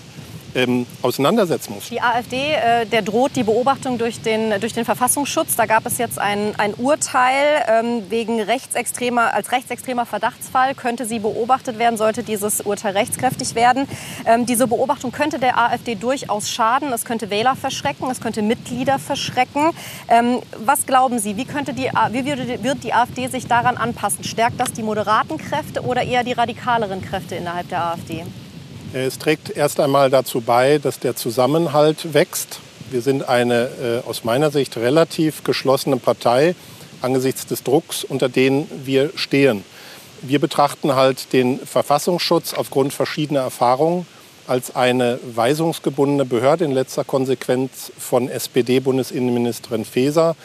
ähm, 0.57 0.87
auseinandersetzen 1.03 1.75
muss. 1.75 1.91
Die 1.91 2.01
AfD, 2.01 2.53
äh, 2.53 2.87
der 2.87 3.03
droht 3.03 3.37
die 3.37 3.43
Beobachtung 3.43 3.99
durch 3.99 4.21
den, 4.21 4.59
durch 4.61 4.73
den 4.73 4.85
Verfassungsschutz. 4.85 5.55
Da 5.55 5.67
gab 5.67 5.87
es 5.87 5.99
jetzt 5.99 6.19
ein, 6.19 6.55
ein 6.59 6.75
Urteil 6.75 7.63
ähm, 7.69 8.03
wegen 8.09 8.41
rechtsextremer, 8.41 9.35
als 9.35 9.53
rechtsextremer 9.53 10.07
Verdachtsfall 10.07 10.75
könnte 10.75 11.05
sie 11.05 11.19
beobachtet 11.19 11.79
werden, 11.79 11.97
sollte 11.99 12.23
dieses 12.23 12.63
Urteil 12.63 12.97
rechtskräftig 12.97 13.55
werden. 13.55 13.87
Ähm, 14.25 14.47
diese 14.47 14.67
Beobachtung 14.67 15.13
könnte 15.13 15.39
der 15.39 15.59
AfD 15.59 15.95
durchaus 15.95 16.51
schaden. 16.51 16.93
Es 16.93 17.05
könnte 17.05 17.29
Wähler 17.29 17.55
verschrecken, 17.55 18.09
es 18.11 18.21
könnte 18.21 18.41
Mitglieder 18.41 18.99
verschrecken. 18.99 19.71
Ähm, 20.09 20.41
was 20.59 20.87
glauben 20.87 21.19
Sie, 21.19 21.37
wie, 21.37 21.45
könnte 21.45 21.75
die, 21.75 21.91
wie 22.13 22.25
würde, 22.25 22.63
wird 22.63 22.83
die 22.83 22.95
AfD 22.95 23.29
sich 23.29 23.47
daran 23.47 23.77
anpassen? 23.77 24.25
Stärkt 24.25 24.59
das 24.59 24.73
die 24.73 24.83
moderaten 24.83 25.37
Kräfte 25.37 25.83
oder 25.83 26.03
eher 26.03 26.25
die 26.25 26.33
radikaleren 26.33 27.03
Kräfte 27.03 27.35
innerhalb 27.35 27.69
der 27.69 27.85
AfD? 27.85 28.25
Es 28.93 29.19
trägt 29.19 29.51
erst 29.51 29.81
einmal 29.81 30.11
dazu 30.11 30.41
bei, 30.41 30.79
dass 30.79 31.01
der 31.01 31.17
Zusammenhalt 31.17 32.15
wächst. 32.15 32.61
Wir 32.91 33.03
sind 33.03 33.29
eine 33.29 34.03
äh, 34.05 34.09
aus 34.09 34.25
meiner 34.25 34.51
Sicht 34.51 34.77
relativ 34.77 35.43
geschlossene 35.43 35.97
Partei 35.97 36.55
angesichts 37.03 37.47
des 37.47 37.63
Drucks, 37.63 38.05
unter 38.05 38.29
dem 38.29 38.67
wir 38.85 39.11
stehen. 39.17 39.65
Wir 40.23 40.39
betrachten 40.39 40.95
halt 40.95 41.33
den 41.33 41.59
Verfassungsschutz 41.59 42.55
aufgrund 42.55 42.93
verschiedener 42.93 43.41
Erfahrungen 43.41 44.07
als 44.47 44.77
eine 44.77 45.19
weisungsgebundene 45.35 46.25
Behörde 46.25 46.65
in 46.65 46.71
letzter 46.71 47.05
Konsequenz 47.05 47.93
von 47.99 48.29
SPD-Bundesinnenministerin 48.29 49.85
Faeser, 49.85 50.37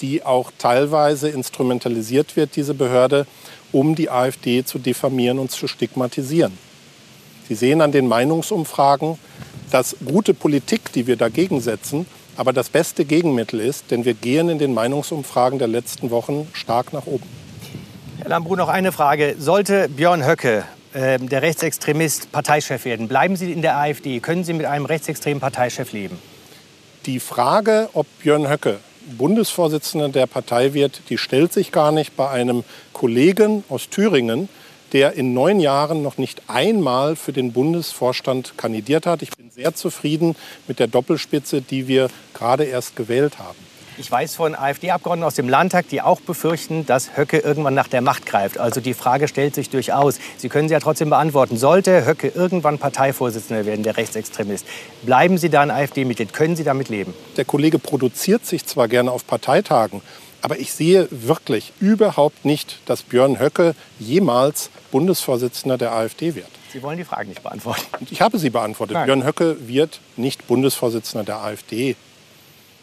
die 0.00 0.24
auch 0.24 0.50
teilweise 0.58 1.28
instrumentalisiert 1.28 2.36
wird, 2.36 2.56
diese 2.56 2.72
Behörde, 2.74 3.26
um 3.70 3.94
die 3.94 4.08
AfD 4.08 4.64
zu 4.64 4.78
diffamieren 4.78 5.38
und 5.38 5.50
zu 5.50 5.68
stigmatisieren. 5.68 6.65
Sie 7.48 7.54
sehen 7.54 7.80
an 7.80 7.92
den 7.92 8.08
Meinungsumfragen, 8.08 9.18
dass 9.70 9.96
gute 10.04 10.34
Politik, 10.34 10.92
die 10.92 11.06
wir 11.06 11.16
dagegen 11.16 11.60
setzen, 11.60 12.06
aber 12.36 12.52
das 12.52 12.68
beste 12.68 13.04
Gegenmittel 13.04 13.60
ist, 13.60 13.90
denn 13.90 14.04
wir 14.04 14.14
gehen 14.14 14.48
in 14.48 14.58
den 14.58 14.74
Meinungsumfragen 14.74 15.58
der 15.58 15.68
letzten 15.68 16.10
Wochen 16.10 16.48
stark 16.52 16.92
nach 16.92 17.06
oben. 17.06 17.26
Herr 18.18 18.28
Lambrou, 18.28 18.56
noch 18.56 18.68
eine 18.68 18.92
Frage. 18.92 19.36
Sollte 19.38 19.88
Björn 19.88 20.26
Höcke, 20.26 20.64
äh, 20.92 21.18
der 21.18 21.42
Rechtsextremist, 21.42 22.32
Parteichef 22.32 22.84
werden, 22.84 23.08
bleiben 23.08 23.36
Sie 23.36 23.52
in 23.52 23.62
der 23.62 23.76
AfD? 23.76 24.20
Können 24.20 24.44
Sie 24.44 24.52
mit 24.52 24.66
einem 24.66 24.86
rechtsextremen 24.86 25.40
Parteichef 25.40 25.92
leben? 25.92 26.18
Die 27.06 27.20
Frage, 27.20 27.88
ob 27.92 28.06
Björn 28.18 28.48
Höcke 28.48 28.78
Bundesvorsitzender 29.16 30.08
der 30.08 30.26
Partei 30.26 30.74
wird, 30.74 31.02
die 31.08 31.18
stellt 31.18 31.52
sich 31.52 31.72
gar 31.72 31.92
nicht 31.92 32.16
bei 32.16 32.28
einem 32.28 32.64
Kollegen 32.92 33.64
aus 33.68 33.88
Thüringen, 33.88 34.48
der 34.96 35.12
in 35.12 35.34
neun 35.34 35.60
Jahren 35.60 36.02
noch 36.02 36.16
nicht 36.16 36.40
einmal 36.46 37.16
für 37.16 37.34
den 37.34 37.52
Bundesvorstand 37.52 38.54
kandidiert 38.56 39.04
hat. 39.04 39.20
Ich 39.20 39.28
bin 39.36 39.50
sehr 39.50 39.74
zufrieden 39.74 40.34
mit 40.68 40.78
der 40.78 40.86
Doppelspitze, 40.86 41.60
die 41.60 41.86
wir 41.86 42.08
gerade 42.32 42.64
erst 42.64 42.96
gewählt 42.96 43.38
haben. 43.38 43.58
Ich 43.98 44.10
weiß 44.10 44.36
von 44.36 44.54
AfD-Abgeordneten 44.54 45.26
aus 45.26 45.34
dem 45.34 45.50
Landtag, 45.50 45.90
die 45.90 46.00
auch 46.00 46.22
befürchten, 46.22 46.86
dass 46.86 47.14
Höcke 47.18 47.36
irgendwann 47.36 47.74
nach 47.74 47.88
der 47.88 48.00
Macht 48.00 48.24
greift. 48.24 48.56
Also 48.56 48.80
die 48.80 48.94
Frage 48.94 49.28
stellt 49.28 49.54
sich 49.54 49.68
durchaus. 49.68 50.18
Sie 50.38 50.48
können 50.48 50.68
sie 50.68 50.72
ja 50.72 50.80
trotzdem 50.80 51.10
beantworten. 51.10 51.58
Sollte 51.58 52.06
Höcke 52.06 52.28
irgendwann 52.28 52.78
Parteivorsitzender 52.78 53.66
werden, 53.66 53.82
der 53.82 53.98
Rechtsextremist, 53.98 54.66
bleiben 55.04 55.36
Sie 55.36 55.50
da 55.50 55.60
ein 55.60 55.70
AfD-Mitglied? 55.70 56.32
Können 56.32 56.56
Sie 56.56 56.64
damit 56.64 56.88
leben? 56.88 57.12
Der 57.36 57.44
Kollege 57.44 57.78
produziert 57.78 58.46
sich 58.46 58.64
zwar 58.64 58.88
gerne 58.88 59.12
auf 59.12 59.26
Parteitagen, 59.26 60.00
aber 60.46 60.60
ich 60.60 60.72
sehe 60.72 61.08
wirklich 61.10 61.72
überhaupt 61.80 62.44
nicht, 62.44 62.78
dass 62.86 63.02
Björn 63.02 63.40
Höcke 63.40 63.74
jemals 63.98 64.70
Bundesvorsitzender 64.92 65.76
der 65.76 65.90
AfD 65.90 66.36
wird. 66.36 66.46
Sie 66.72 66.80
wollen 66.84 66.98
die 66.98 67.04
Frage 67.04 67.28
nicht 67.28 67.42
beantworten. 67.42 67.82
Ich 68.12 68.20
habe 68.20 68.38
sie 68.38 68.50
beantwortet. 68.50 68.94
Nein. 68.94 69.06
Björn 69.06 69.24
Höcke 69.24 69.66
wird 69.66 69.98
nicht 70.16 70.46
Bundesvorsitzender 70.46 71.24
der 71.24 71.38
AfD 71.38 71.96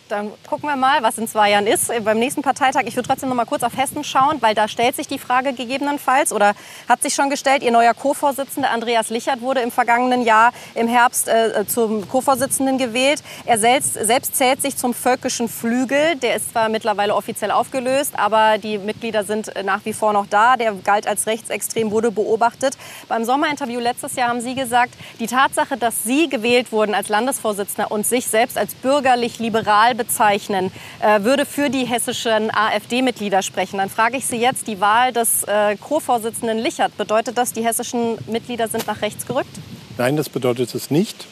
dann 0.09 0.31
gucken 0.47 0.69
wir 0.69 0.75
mal, 0.75 1.01
was 1.03 1.17
in 1.17 1.27
zwei 1.27 1.51
Jahren 1.51 1.67
ist. 1.67 1.89
Äh, 1.89 2.01
beim 2.01 2.19
nächsten 2.19 2.41
Parteitag, 2.41 2.83
ich 2.85 2.95
würde 2.95 3.07
trotzdem 3.07 3.29
noch 3.29 3.35
mal 3.35 3.45
kurz 3.45 3.63
auf 3.63 3.77
Hessen 3.77 4.03
schauen, 4.03 4.37
weil 4.41 4.55
da 4.55 4.67
stellt 4.67 4.95
sich 4.95 5.07
die 5.07 5.19
Frage 5.19 5.53
gegebenenfalls 5.53 6.33
oder 6.33 6.53
hat 6.89 7.01
sich 7.01 7.13
schon 7.13 7.29
gestellt, 7.29 7.63
Ihr 7.63 7.71
neuer 7.71 7.93
Co-Vorsitzender 7.93 8.69
Andreas 8.71 9.09
Lichert 9.09 9.41
wurde 9.41 9.61
im 9.61 9.71
vergangenen 9.71 10.23
Jahr 10.23 10.51
im 10.75 10.87
Herbst 10.87 11.27
äh, 11.27 11.65
zum 11.67 12.07
Co-Vorsitzenden 12.07 12.77
gewählt. 12.77 13.23
Er 13.45 13.57
selbst, 13.57 13.93
selbst 13.93 14.35
zählt 14.35 14.61
sich 14.61 14.77
zum 14.77 14.93
völkischen 14.93 15.47
Flügel. 15.47 16.15
Der 16.17 16.35
ist 16.35 16.51
zwar 16.51 16.69
mittlerweile 16.69 17.15
offiziell 17.15 17.51
aufgelöst, 17.51 18.13
aber 18.17 18.57
die 18.57 18.77
Mitglieder 18.77 19.23
sind 19.23 19.55
äh, 19.55 19.63
nach 19.63 19.85
wie 19.85 19.93
vor 19.93 20.13
noch 20.13 20.27
da. 20.27 20.57
Der 20.57 20.73
galt 20.73 21.07
als 21.07 21.27
rechtsextrem, 21.27 21.91
wurde 21.91 22.11
beobachtet. 22.11 22.77
Beim 23.07 23.25
Sommerinterview 23.25 23.79
letztes 23.79 24.15
Jahr 24.15 24.29
haben 24.29 24.41
Sie 24.41 24.55
gesagt, 24.55 24.93
die 25.19 25.27
Tatsache, 25.27 25.77
dass 25.77 26.03
Sie 26.03 26.29
gewählt 26.29 26.71
wurden 26.71 26.93
als 26.93 27.09
Landesvorsitzender 27.09 27.91
und 27.91 28.05
sich 28.05 28.27
selbst 28.27 28.57
als 28.57 28.75
bürgerlich-liberal 28.75 29.92
bezeichnen, 29.95 30.71
äh, 30.99 31.21
würde 31.21 31.45
für 31.45 31.69
die 31.69 31.85
hessischen 31.85 32.53
AfD-Mitglieder 32.53 33.41
sprechen. 33.41 33.77
Dann 33.77 33.89
frage 33.89 34.17
ich 34.17 34.25
Sie 34.25 34.37
jetzt, 34.37 34.67
die 34.67 34.79
Wahl 34.79 35.13
des 35.13 35.43
äh, 35.43 35.75
Co-Vorsitzenden 35.77 36.57
Lichert, 36.57 36.97
bedeutet 36.97 37.37
das, 37.37 37.53
die 37.53 37.63
hessischen 37.65 38.17
Mitglieder 38.27 38.67
sind 38.67 38.87
nach 38.87 39.01
rechts 39.01 39.25
gerückt? 39.25 39.55
Nein, 39.97 40.17
das 40.17 40.29
bedeutet 40.29 40.73
es 40.73 40.91
nicht. 40.91 41.27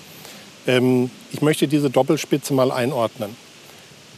Ähm, 0.68 1.10
ich 1.32 1.42
möchte 1.42 1.68
diese 1.68 1.90
Doppelspitze 1.90 2.54
mal 2.54 2.72
einordnen. 2.72 3.36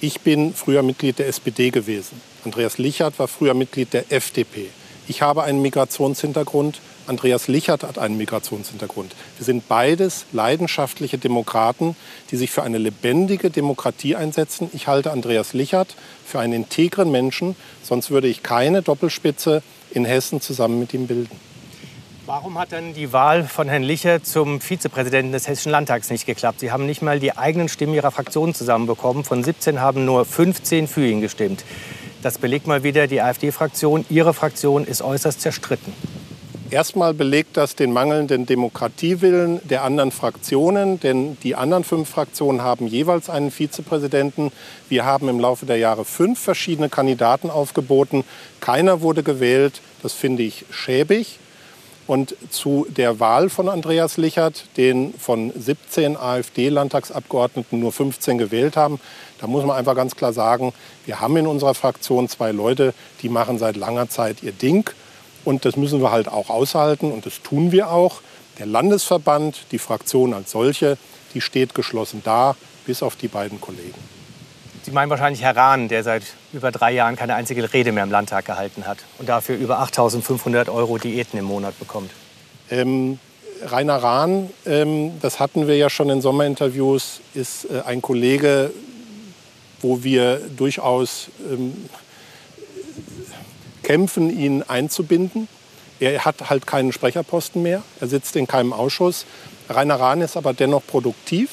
Ich 0.02 0.22
bin 0.22 0.54
früher 0.54 0.84
Mitglied 0.84 1.20
der 1.20 1.28
SPD 1.28 1.70
gewesen. 1.70 2.20
Andreas 2.44 2.78
Lichert 2.78 3.18
war 3.20 3.28
früher 3.28 3.54
Mitglied 3.54 3.94
der 3.94 4.12
FDP. 4.12 4.68
Ich 5.08 5.22
habe 5.22 5.44
einen 5.44 5.62
Migrationshintergrund. 5.62 6.80
Andreas 7.06 7.48
Lichert 7.48 7.84
hat 7.84 7.98
einen 7.98 8.18
Migrationshintergrund. 8.18 9.14
Wir 9.38 9.46
sind 9.46 9.68
beides 9.68 10.26
leidenschaftliche 10.32 11.18
Demokraten, 11.18 11.96
die 12.32 12.38
sich 12.38 12.52
für 12.52 12.64
eine 12.64 12.78
lebendige 12.78 13.50
Demokratie 13.50 14.16
einsetzen. 14.16 14.70
Ich 14.74 14.88
halte 14.88 15.12
Andreas 15.12 15.54
Lichert 15.54 15.96
für 16.26 16.40
einen 16.40 16.54
integren 16.54 17.12
Menschen, 17.12 17.56
sonst 17.84 18.10
würde 18.10 18.28
ich 18.28 18.44
keine 18.44 18.82
Doppelspitze 18.82 19.64
in 19.92 20.06
Hessen 20.06 20.40
zusammen 20.40 20.80
mit 20.80 20.94
ihm 20.94 21.08
bilden. 21.08 21.38
Warum 22.26 22.58
hat 22.58 22.72
denn 22.72 22.94
die 22.94 23.12
Wahl 23.12 23.44
von 23.44 23.68
Herrn 23.68 23.84
Lichert 23.84 24.26
zum 24.26 24.62
Vizepräsidenten 24.62 25.34
des 25.34 25.50
Hessischen 25.50 25.74
Landtags 25.74 26.10
nicht 26.10 26.26
geklappt? 26.26 26.62
Sie 26.62 26.72
haben 26.72 26.86
nicht 26.86 27.02
mal 27.02 27.20
die 27.20 27.36
eigenen 27.36 27.68
Stimmen 27.68 27.94
Ihrer 27.94 28.12
Fraktion 28.12 28.54
zusammenbekommen. 28.56 29.26
Von 29.26 29.44
17 29.44 29.82
haben 29.82 30.06
nur 30.06 30.24
15 30.24 30.88
für 30.88 31.06
ihn 31.06 31.20
gestimmt. 31.20 31.66
Das 32.22 32.38
belegt 32.38 32.66
mal 32.66 32.84
wieder 32.84 33.08
die 33.08 33.20
AfD-Fraktion. 33.20 34.06
Ihre 34.10 34.34
Fraktion 34.34 34.86
ist 34.86 35.02
äußerst 35.02 35.42
zerstritten. 35.42 35.92
Erstmal 36.74 37.14
belegt 37.14 37.56
das 37.56 37.76
den 37.76 37.94
mangelnden 37.94 38.48
Demokratiewillen 38.48 39.62
der 39.64 39.84
anderen 39.84 40.10
Fraktionen, 40.10 41.00
denn 41.00 41.38
die 41.44 41.54
anderen 41.54 41.84
fünf 41.84 42.10
Fraktionen 42.10 42.64
haben 42.64 42.88
jeweils 42.88 43.30
einen 43.30 43.52
Vizepräsidenten. 43.52 44.52
Wir 44.90 45.06
haben 45.06 45.30
im 45.30 45.40
Laufe 45.40 45.68
der 45.68 45.78
Jahre 45.78 46.04
fünf 46.04 46.40
verschiedene 46.40 46.90
Kandidaten 46.90 47.52
aufgeboten. 47.52 48.24
Keiner 48.60 49.02
wurde 49.02 49.22
gewählt. 49.22 49.82
Das 50.02 50.14
finde 50.14 50.42
ich 50.42 50.66
schäbig. 50.72 51.38
Und 52.08 52.36
zu 52.50 52.88
der 52.90 53.20
Wahl 53.20 53.50
von 53.50 53.70
Andreas 53.70 54.18
Lichert, 54.18 54.66
den 54.76 55.14
von 55.14 55.54
17 55.56 56.18
AfD-Landtagsabgeordneten 56.18 57.80
nur 57.80 57.92
15 57.92 58.40
gewählt 58.40 58.78
haben, 58.78 59.00
da 59.40 59.46
muss 59.46 59.64
man 59.64 59.78
einfach 59.78 59.96
ganz 59.96 60.16
klar 60.16 60.34
sagen, 60.34 60.74
wir 61.06 61.20
haben 61.20 61.38
in 61.38 61.46
unserer 61.46 61.76
Fraktion 61.76 62.28
zwei 62.30 62.52
Leute, 62.52 62.96
die 63.22 63.30
machen 63.30 63.60
seit 63.60 63.76
langer 63.76 64.10
Zeit 64.10 64.42
ihr 64.42 64.54
Ding. 64.54 64.90
Und 65.46 65.66
das 65.66 65.76
müssen 65.76 66.02
wir 66.02 66.12
halt 66.12 66.28
auch 66.28 66.50
aushalten 66.50 67.12
und 67.12 67.26
das 67.26 67.42
tun 67.42 67.72
wir 67.72 67.92
auch. 67.92 68.22
Der 68.60 68.66
Landesverband, 68.66 69.66
die 69.72 69.80
Fraktion 69.80 70.34
als 70.34 70.52
solche, 70.52 70.98
die 71.34 71.42
steht 71.42 71.74
geschlossen 71.74 72.22
da, 72.24 72.56
bis 72.86 73.02
auf 73.02 73.16
die 73.16 73.28
beiden 73.28 73.60
Kollegen. 73.60 74.00
Sie 74.84 74.92
meinen 74.92 75.10
wahrscheinlich 75.10 75.42
Herr 75.42 75.56
Rahn, 75.56 75.88
der 75.88 76.04
seit 76.04 76.24
über 76.52 76.70
drei 76.72 76.92
Jahren 76.92 77.16
keine 77.16 77.36
einzige 77.36 77.72
Rede 77.72 77.92
mehr 77.94 78.04
im 78.04 78.12
Landtag 78.12 78.46
gehalten 78.46 78.86
hat 78.86 78.98
und 79.18 79.30
dafür 79.30 79.56
über 79.56 79.82
8.500 79.82 80.70
Euro 80.70 80.98
Diäten 80.98 81.40
im 81.40 81.46
Monat 81.46 81.80
bekommt. 81.80 82.12
Ähm, 82.70 83.18
Rainer 83.66 84.04
Rahn, 84.04 84.50
ähm, 84.66 85.20
das 85.22 85.40
hatten 85.40 85.68
wir 85.68 85.78
ja 85.78 85.90
schon 85.90 86.10
in 86.10 86.22
Sommerinterviews, 86.22 87.22
ist 87.34 87.66
äh, 87.66 87.82
ein 87.86 88.02
Kollege, 88.02 88.72
wo 89.82 90.04
wir 90.04 90.42
durchaus 90.58 91.30
ähm, 91.50 91.90
kämpfen, 93.84 94.30
ihn 94.30 94.64
einzubinden. 94.64 95.48
Er 96.00 96.26
hat 96.26 96.50
halt 96.50 96.68
keinen 96.68 96.92
Sprecherposten 96.92 97.62
mehr. 97.62 97.84
Er 98.00 98.08
sitzt 98.08 98.36
in 98.36 98.48
keinem 98.48 98.74
Ausschuss. 98.74 99.26
Rainer 99.70 100.00
Rahn 100.00 100.22
ist 100.22 100.36
aber 100.36 100.54
dennoch 100.54 100.86
produktiv. 100.86 101.50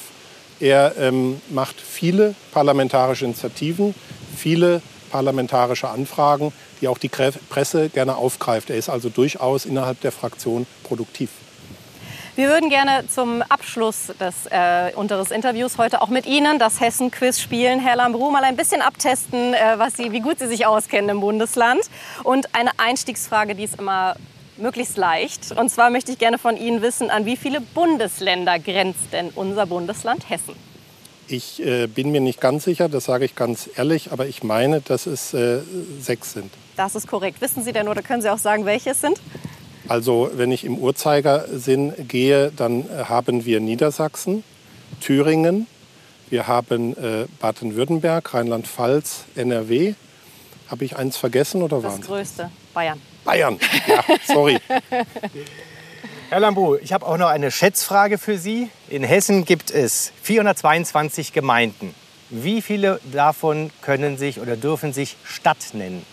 Er 0.59 0.95
ähm, 0.97 1.41
macht 1.49 1.79
viele 1.79 2.35
parlamentarische 2.51 3.25
Initiativen, 3.25 3.95
viele 4.35 4.81
parlamentarische 5.11 5.89
Anfragen, 5.89 6.53
die 6.79 6.87
auch 6.87 6.97
die 6.97 7.09
Presse 7.09 7.89
gerne 7.89 8.15
aufgreift. 8.15 8.69
Er 8.69 8.77
ist 8.77 8.89
also 8.89 9.09
durchaus 9.09 9.65
innerhalb 9.65 10.01
der 10.01 10.11
Fraktion 10.11 10.65
produktiv. 10.83 11.29
Wir 12.37 12.47
würden 12.47 12.69
gerne 12.69 13.05
zum 13.09 13.41
Abschluss 13.41 14.13
des, 14.17 14.45
äh, 14.49 14.93
unseres 14.95 15.31
Interviews 15.31 15.77
heute 15.77 16.01
auch 16.01 16.07
mit 16.07 16.25
Ihnen 16.25 16.59
das 16.59 16.79
Hessen-Quiz 16.79 17.41
spielen. 17.41 17.81
Herr 17.81 17.97
Lambrou, 17.97 18.31
mal 18.31 18.45
ein 18.45 18.55
bisschen 18.55 18.81
abtesten, 18.81 19.53
äh, 19.53 19.77
was 19.77 19.97
Sie, 19.97 20.13
wie 20.13 20.21
gut 20.21 20.39
Sie 20.39 20.47
sich 20.47 20.65
auskennen 20.65 21.09
im 21.09 21.19
Bundesland. 21.19 21.81
Und 22.23 22.55
eine 22.55 22.69
Einstiegsfrage, 22.77 23.53
die 23.53 23.65
ist 23.65 23.77
immer 23.77 24.15
möglichst 24.55 24.95
leicht. 24.95 25.51
Und 25.51 25.69
zwar 25.69 25.89
möchte 25.89 26.13
ich 26.13 26.19
gerne 26.19 26.37
von 26.37 26.55
Ihnen 26.55 26.81
wissen, 26.81 27.09
an 27.09 27.25
wie 27.25 27.35
viele 27.35 27.59
Bundesländer 27.59 28.59
grenzt 28.59 29.11
denn 29.11 29.31
unser 29.35 29.65
Bundesland 29.65 30.29
Hessen? 30.29 30.55
Ich 31.27 31.61
äh, 31.61 31.87
bin 31.87 32.11
mir 32.11 32.21
nicht 32.21 32.39
ganz 32.39 32.63
sicher, 32.63 32.87
das 32.87 33.05
sage 33.05 33.25
ich 33.25 33.35
ganz 33.35 33.69
ehrlich, 33.75 34.13
aber 34.13 34.27
ich 34.27 34.41
meine, 34.41 34.79
dass 34.79 35.05
es 35.05 35.33
äh, 35.33 35.59
sechs 35.99 36.31
sind. 36.31 36.51
Das 36.77 36.95
ist 36.95 37.07
korrekt. 37.07 37.41
Wissen 37.41 37.61
Sie 37.63 37.73
denn 37.73 37.89
oder 37.89 38.01
können 38.01 38.21
Sie 38.21 38.29
auch 38.29 38.37
sagen, 38.37 38.65
welche 38.65 38.91
es 38.91 39.01
sind? 39.01 39.19
Also 39.91 40.31
wenn 40.35 40.53
ich 40.53 40.63
im 40.63 40.77
Uhrzeigersinn 40.77 42.07
gehe, 42.07 42.53
dann 42.55 42.89
äh, 42.89 43.03
haben 43.09 43.43
wir 43.43 43.59
Niedersachsen, 43.59 44.41
Thüringen, 45.01 45.67
wir 46.29 46.47
haben 46.47 46.95
äh, 46.95 47.25
Baden-Württemberg, 47.41 48.33
Rheinland-Pfalz, 48.33 49.25
NRW. 49.35 49.95
Habe 50.69 50.85
ich 50.85 50.95
eins 50.95 51.17
vergessen 51.17 51.61
oder 51.61 51.83
was? 51.83 51.97
Das 51.97 52.05
größte, 52.07 52.49
Bayern. 52.73 53.01
Bayern, 53.25 53.59
ja, 53.85 54.01
sorry. 54.25 54.59
Herr 56.29 56.39
Lambu, 56.39 56.77
ich 56.77 56.93
habe 56.93 57.05
auch 57.05 57.17
noch 57.17 57.27
eine 57.27 57.51
Schätzfrage 57.51 58.17
für 58.17 58.37
Sie. 58.37 58.69
In 58.87 59.03
Hessen 59.03 59.43
gibt 59.43 59.71
es 59.71 60.13
422 60.23 61.33
Gemeinden. 61.33 61.93
Wie 62.29 62.61
viele 62.61 63.01
davon 63.11 63.71
können 63.81 64.17
sich 64.17 64.39
oder 64.39 64.55
dürfen 64.55 64.93
sich 64.93 65.17
Stadt 65.25 65.73
nennen? 65.73 66.05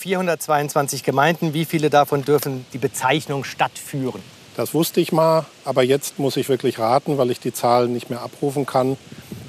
422 0.00 1.02
Gemeinden. 1.02 1.52
Wie 1.52 1.66
viele 1.66 1.90
davon 1.90 2.24
dürfen 2.24 2.64
die 2.72 2.78
Bezeichnung 2.78 3.44
Stadt 3.44 3.78
führen? 3.78 4.22
Das 4.56 4.74
wusste 4.74 5.00
ich 5.00 5.12
mal, 5.12 5.44
aber 5.64 5.82
jetzt 5.82 6.18
muss 6.18 6.36
ich 6.36 6.48
wirklich 6.48 6.78
raten, 6.78 7.18
weil 7.18 7.30
ich 7.30 7.38
die 7.38 7.52
Zahlen 7.52 7.92
nicht 7.92 8.10
mehr 8.10 8.22
abrufen 8.22 8.66
kann. 8.66 8.96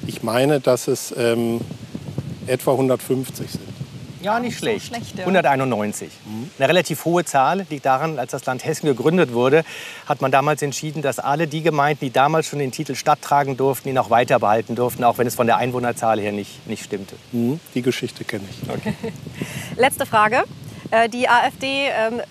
Ich 0.07 0.23
meine, 0.23 0.59
dass 0.59 0.87
es 0.87 1.13
ähm, 1.17 1.61
etwa 2.47 2.71
150 2.71 3.51
sind. 3.51 3.70
Ja, 4.21 4.39
nicht 4.39 4.57
schlecht. 4.57 4.87
So 4.87 4.95
schlecht 4.95 5.17
ja. 5.17 5.21
191. 5.21 6.09
Mhm. 6.25 6.49
Eine 6.57 6.69
relativ 6.69 7.05
hohe 7.05 7.25
Zahl 7.25 7.65
liegt 7.69 7.85
daran, 7.85 8.19
als 8.19 8.31
das 8.31 8.45
Land 8.45 8.65
Hessen 8.65 8.85
gegründet 8.85 9.33
wurde, 9.33 9.63
hat 10.05 10.21
man 10.21 10.31
damals 10.31 10.61
entschieden, 10.61 11.01
dass 11.01 11.19
alle 11.19 11.47
die 11.47 11.61
Gemeinden, 11.61 12.05
die 12.05 12.11
damals 12.11 12.47
schon 12.47 12.59
den 12.59 12.71
Titel 12.71 12.95
Stadt 12.95 13.21
tragen 13.21 13.57
durften, 13.57 13.89
ihn 13.89 13.97
auch 13.97 14.09
weiter 14.09 14.39
behalten 14.39 14.75
durften, 14.75 15.03
auch 15.03 15.17
wenn 15.17 15.27
es 15.27 15.35
von 15.35 15.47
der 15.47 15.57
Einwohnerzahl 15.57 16.19
her 16.19 16.31
nicht, 16.31 16.67
nicht 16.67 16.83
stimmte. 16.83 17.15
Mhm. 17.31 17.59
Die 17.73 17.81
Geschichte 17.81 18.23
kenne 18.23 18.45
ich. 18.49 18.69
Okay. 18.69 18.93
Letzte 19.75 20.05
Frage. 20.05 20.43
Äh, 20.91 21.07
die 21.09 21.27
AfD 21.29 21.87
ähm, 21.87 22.21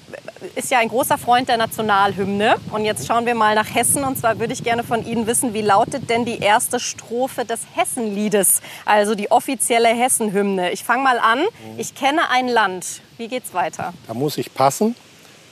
ist 0.54 0.70
ja 0.70 0.78
ein 0.78 0.88
großer 0.88 1.18
Freund 1.18 1.48
der 1.48 1.56
Nationalhymne. 1.56 2.56
Und 2.70 2.84
jetzt 2.84 3.06
schauen 3.06 3.26
wir 3.26 3.34
mal 3.34 3.54
nach 3.54 3.74
Hessen. 3.74 4.04
Und 4.04 4.18
zwar 4.18 4.38
würde 4.38 4.52
ich 4.52 4.62
gerne 4.62 4.84
von 4.84 5.06
Ihnen 5.06 5.26
wissen, 5.26 5.54
wie 5.54 5.62
lautet 5.62 6.10
denn 6.10 6.24
die 6.24 6.38
erste 6.38 6.80
Strophe 6.80 7.44
des 7.44 7.60
Hessenliedes, 7.74 8.60
also 8.84 9.14
die 9.14 9.30
offizielle 9.30 9.88
Hessenhymne? 9.88 10.72
Ich 10.72 10.84
fange 10.84 11.02
mal 11.02 11.18
an. 11.18 11.40
Ich 11.78 11.94
kenne 11.94 12.30
ein 12.30 12.48
Land. 12.48 13.00
Wie 13.16 13.28
geht's 13.28 13.54
weiter? 13.54 13.94
Da 14.06 14.14
muss 14.14 14.38
ich 14.38 14.52
passen. 14.54 14.94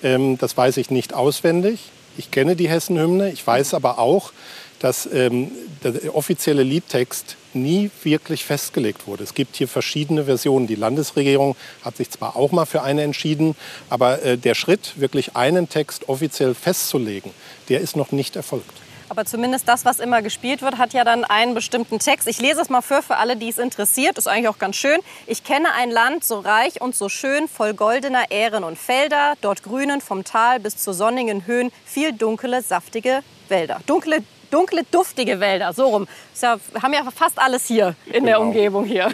Ähm, 0.03 0.39
das 0.39 0.57
weiß 0.57 0.77
ich 0.77 0.91
nicht 0.91 1.15
auswendig. 1.15 1.91
Ich 2.17 2.31
kenne 2.31 2.57
die 2.57 2.69
Hessenhymne. 2.69 3.31
Ich 3.31 3.47
weiß 3.47 3.75
aber 3.75 3.99
auch, 3.99 4.33
dass 4.81 5.09
ähm, 5.13 5.51
der 5.83 6.15
offizielle 6.15 6.63
Liedtext 6.63 7.37
nie 7.55 7.91
wirklich 8.03 8.45
festgelegt 8.45 9.07
wurde. 9.07 9.25
Es 9.25 9.35
gibt 9.35 9.57
hier 9.57 9.69
verschiedene 9.69 10.25
Versionen. 10.25 10.67
Die 10.67 10.75
Landesregierung 10.75 11.57
hat 11.83 11.97
sich 11.97 12.11
zwar 12.11 12.37
auch 12.37 12.53
mal 12.53 12.67
für 12.67 12.83
eine 12.83 13.03
entschieden, 13.03 13.57
aber 13.91 14.23
äh, 14.23 14.37
der 14.37 14.55
Schritt, 14.55 14.95
wirklich 14.97 15.37
einen 15.37 15.69
Text 15.69 16.09
offiziell 16.09 16.55
festzulegen, 16.55 17.33
der 17.69 17.81
ist 17.81 17.97
noch 17.97 18.13
nicht 18.13 18.37
erfolgt. 18.37 18.73
Aber 19.09 19.25
zumindest 19.25 19.67
das, 19.69 19.85
was 19.85 20.01
immer 20.01 20.21
gespielt 20.23 20.61
wird, 20.63 20.79
hat 20.79 20.93
ja 20.93 21.05
dann 21.05 21.25
einen 21.25 21.55
bestimmten 21.55 21.99
Text. 21.99 22.29
Ich 22.29 22.41
lese 22.41 22.61
es 22.61 22.69
mal 22.69 22.83
für, 22.83 23.03
für 23.03 23.17
alle, 23.17 23.37
die 23.37 23.49
es 23.49 23.59
interessiert. 23.59 24.19
Ist 24.19 24.29
eigentlich 24.29 24.49
auch 24.49 24.59
ganz 24.59 24.77
schön. 24.77 24.99
Ich 25.27 25.45
kenne 25.45 25.73
ein 25.75 25.91
Land 25.91 26.25
so 26.25 26.41
reich 26.41 26.81
und 26.81 26.95
so 26.95 27.09
schön, 27.09 27.49
voll 27.49 27.75
goldener 27.75 28.31
Ähren 28.31 28.65
und 28.65 28.79
Felder, 28.79 29.35
dort 29.41 29.63
grünen 29.63 30.01
vom 30.01 30.25
Tal 30.25 30.61
bis 30.61 30.77
zu 30.77 30.93
sonnigen 30.93 31.47
Höhen, 31.47 31.71
viel 31.85 32.13
dunkle, 32.13 32.63
saftige 32.63 33.23
Wälder. 33.49 33.81
Dunkle, 33.87 34.23
dunkle, 34.51 34.83
duftige 34.91 35.41
Wälder. 35.41 35.73
So 35.73 35.87
rum. 35.87 36.09
Wir 36.39 36.59
haben 36.83 36.93
ja 36.93 37.03
fast 37.15 37.39
alles 37.39 37.67
hier 37.67 37.95
in 38.07 38.13
genau. 38.13 38.27
der 38.27 38.41
Umgebung 38.41 38.85
hier. 38.85 39.11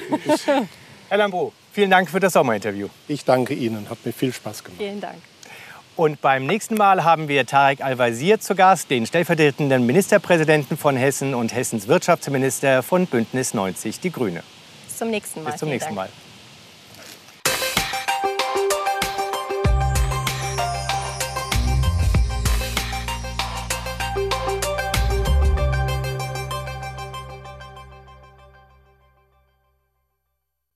Herr 1.08 1.18
Lambrou, 1.18 1.52
vielen 1.72 1.90
Dank 1.90 2.10
für 2.10 2.20
das 2.20 2.32
Sommerinterview. 2.32 2.88
Ich 3.08 3.24
danke 3.24 3.54
Ihnen, 3.54 3.88
hat 3.90 3.98
mir 4.04 4.12
viel 4.12 4.32
Spaß 4.32 4.64
gemacht. 4.64 4.80
Vielen 4.80 5.00
Dank. 5.00 5.16
Und 5.96 6.20
beim 6.20 6.44
nächsten 6.44 6.74
Mal 6.74 7.04
haben 7.04 7.28
wir 7.28 7.46
Tarek 7.46 7.80
Al-Wazir 7.80 8.40
zu 8.40 8.56
Gast, 8.56 8.90
den 8.90 9.06
stellvertretenden 9.06 9.86
Ministerpräsidenten 9.86 10.76
von 10.76 10.96
Hessen 10.96 11.34
und 11.34 11.54
Hessens 11.54 11.86
Wirtschaftsminister 11.86 12.82
von 12.82 13.06
Bündnis 13.06 13.54
90 13.54 14.00
Die 14.00 14.10
Grüne. 14.10 14.42
Bis 14.86 14.98
zum 14.98 15.10
nächsten 15.10 15.44
Mal. 15.44 15.50
Bis 15.52 15.60
zum 15.60 15.68
nächsten 15.68 15.94
Mal. 15.94 16.08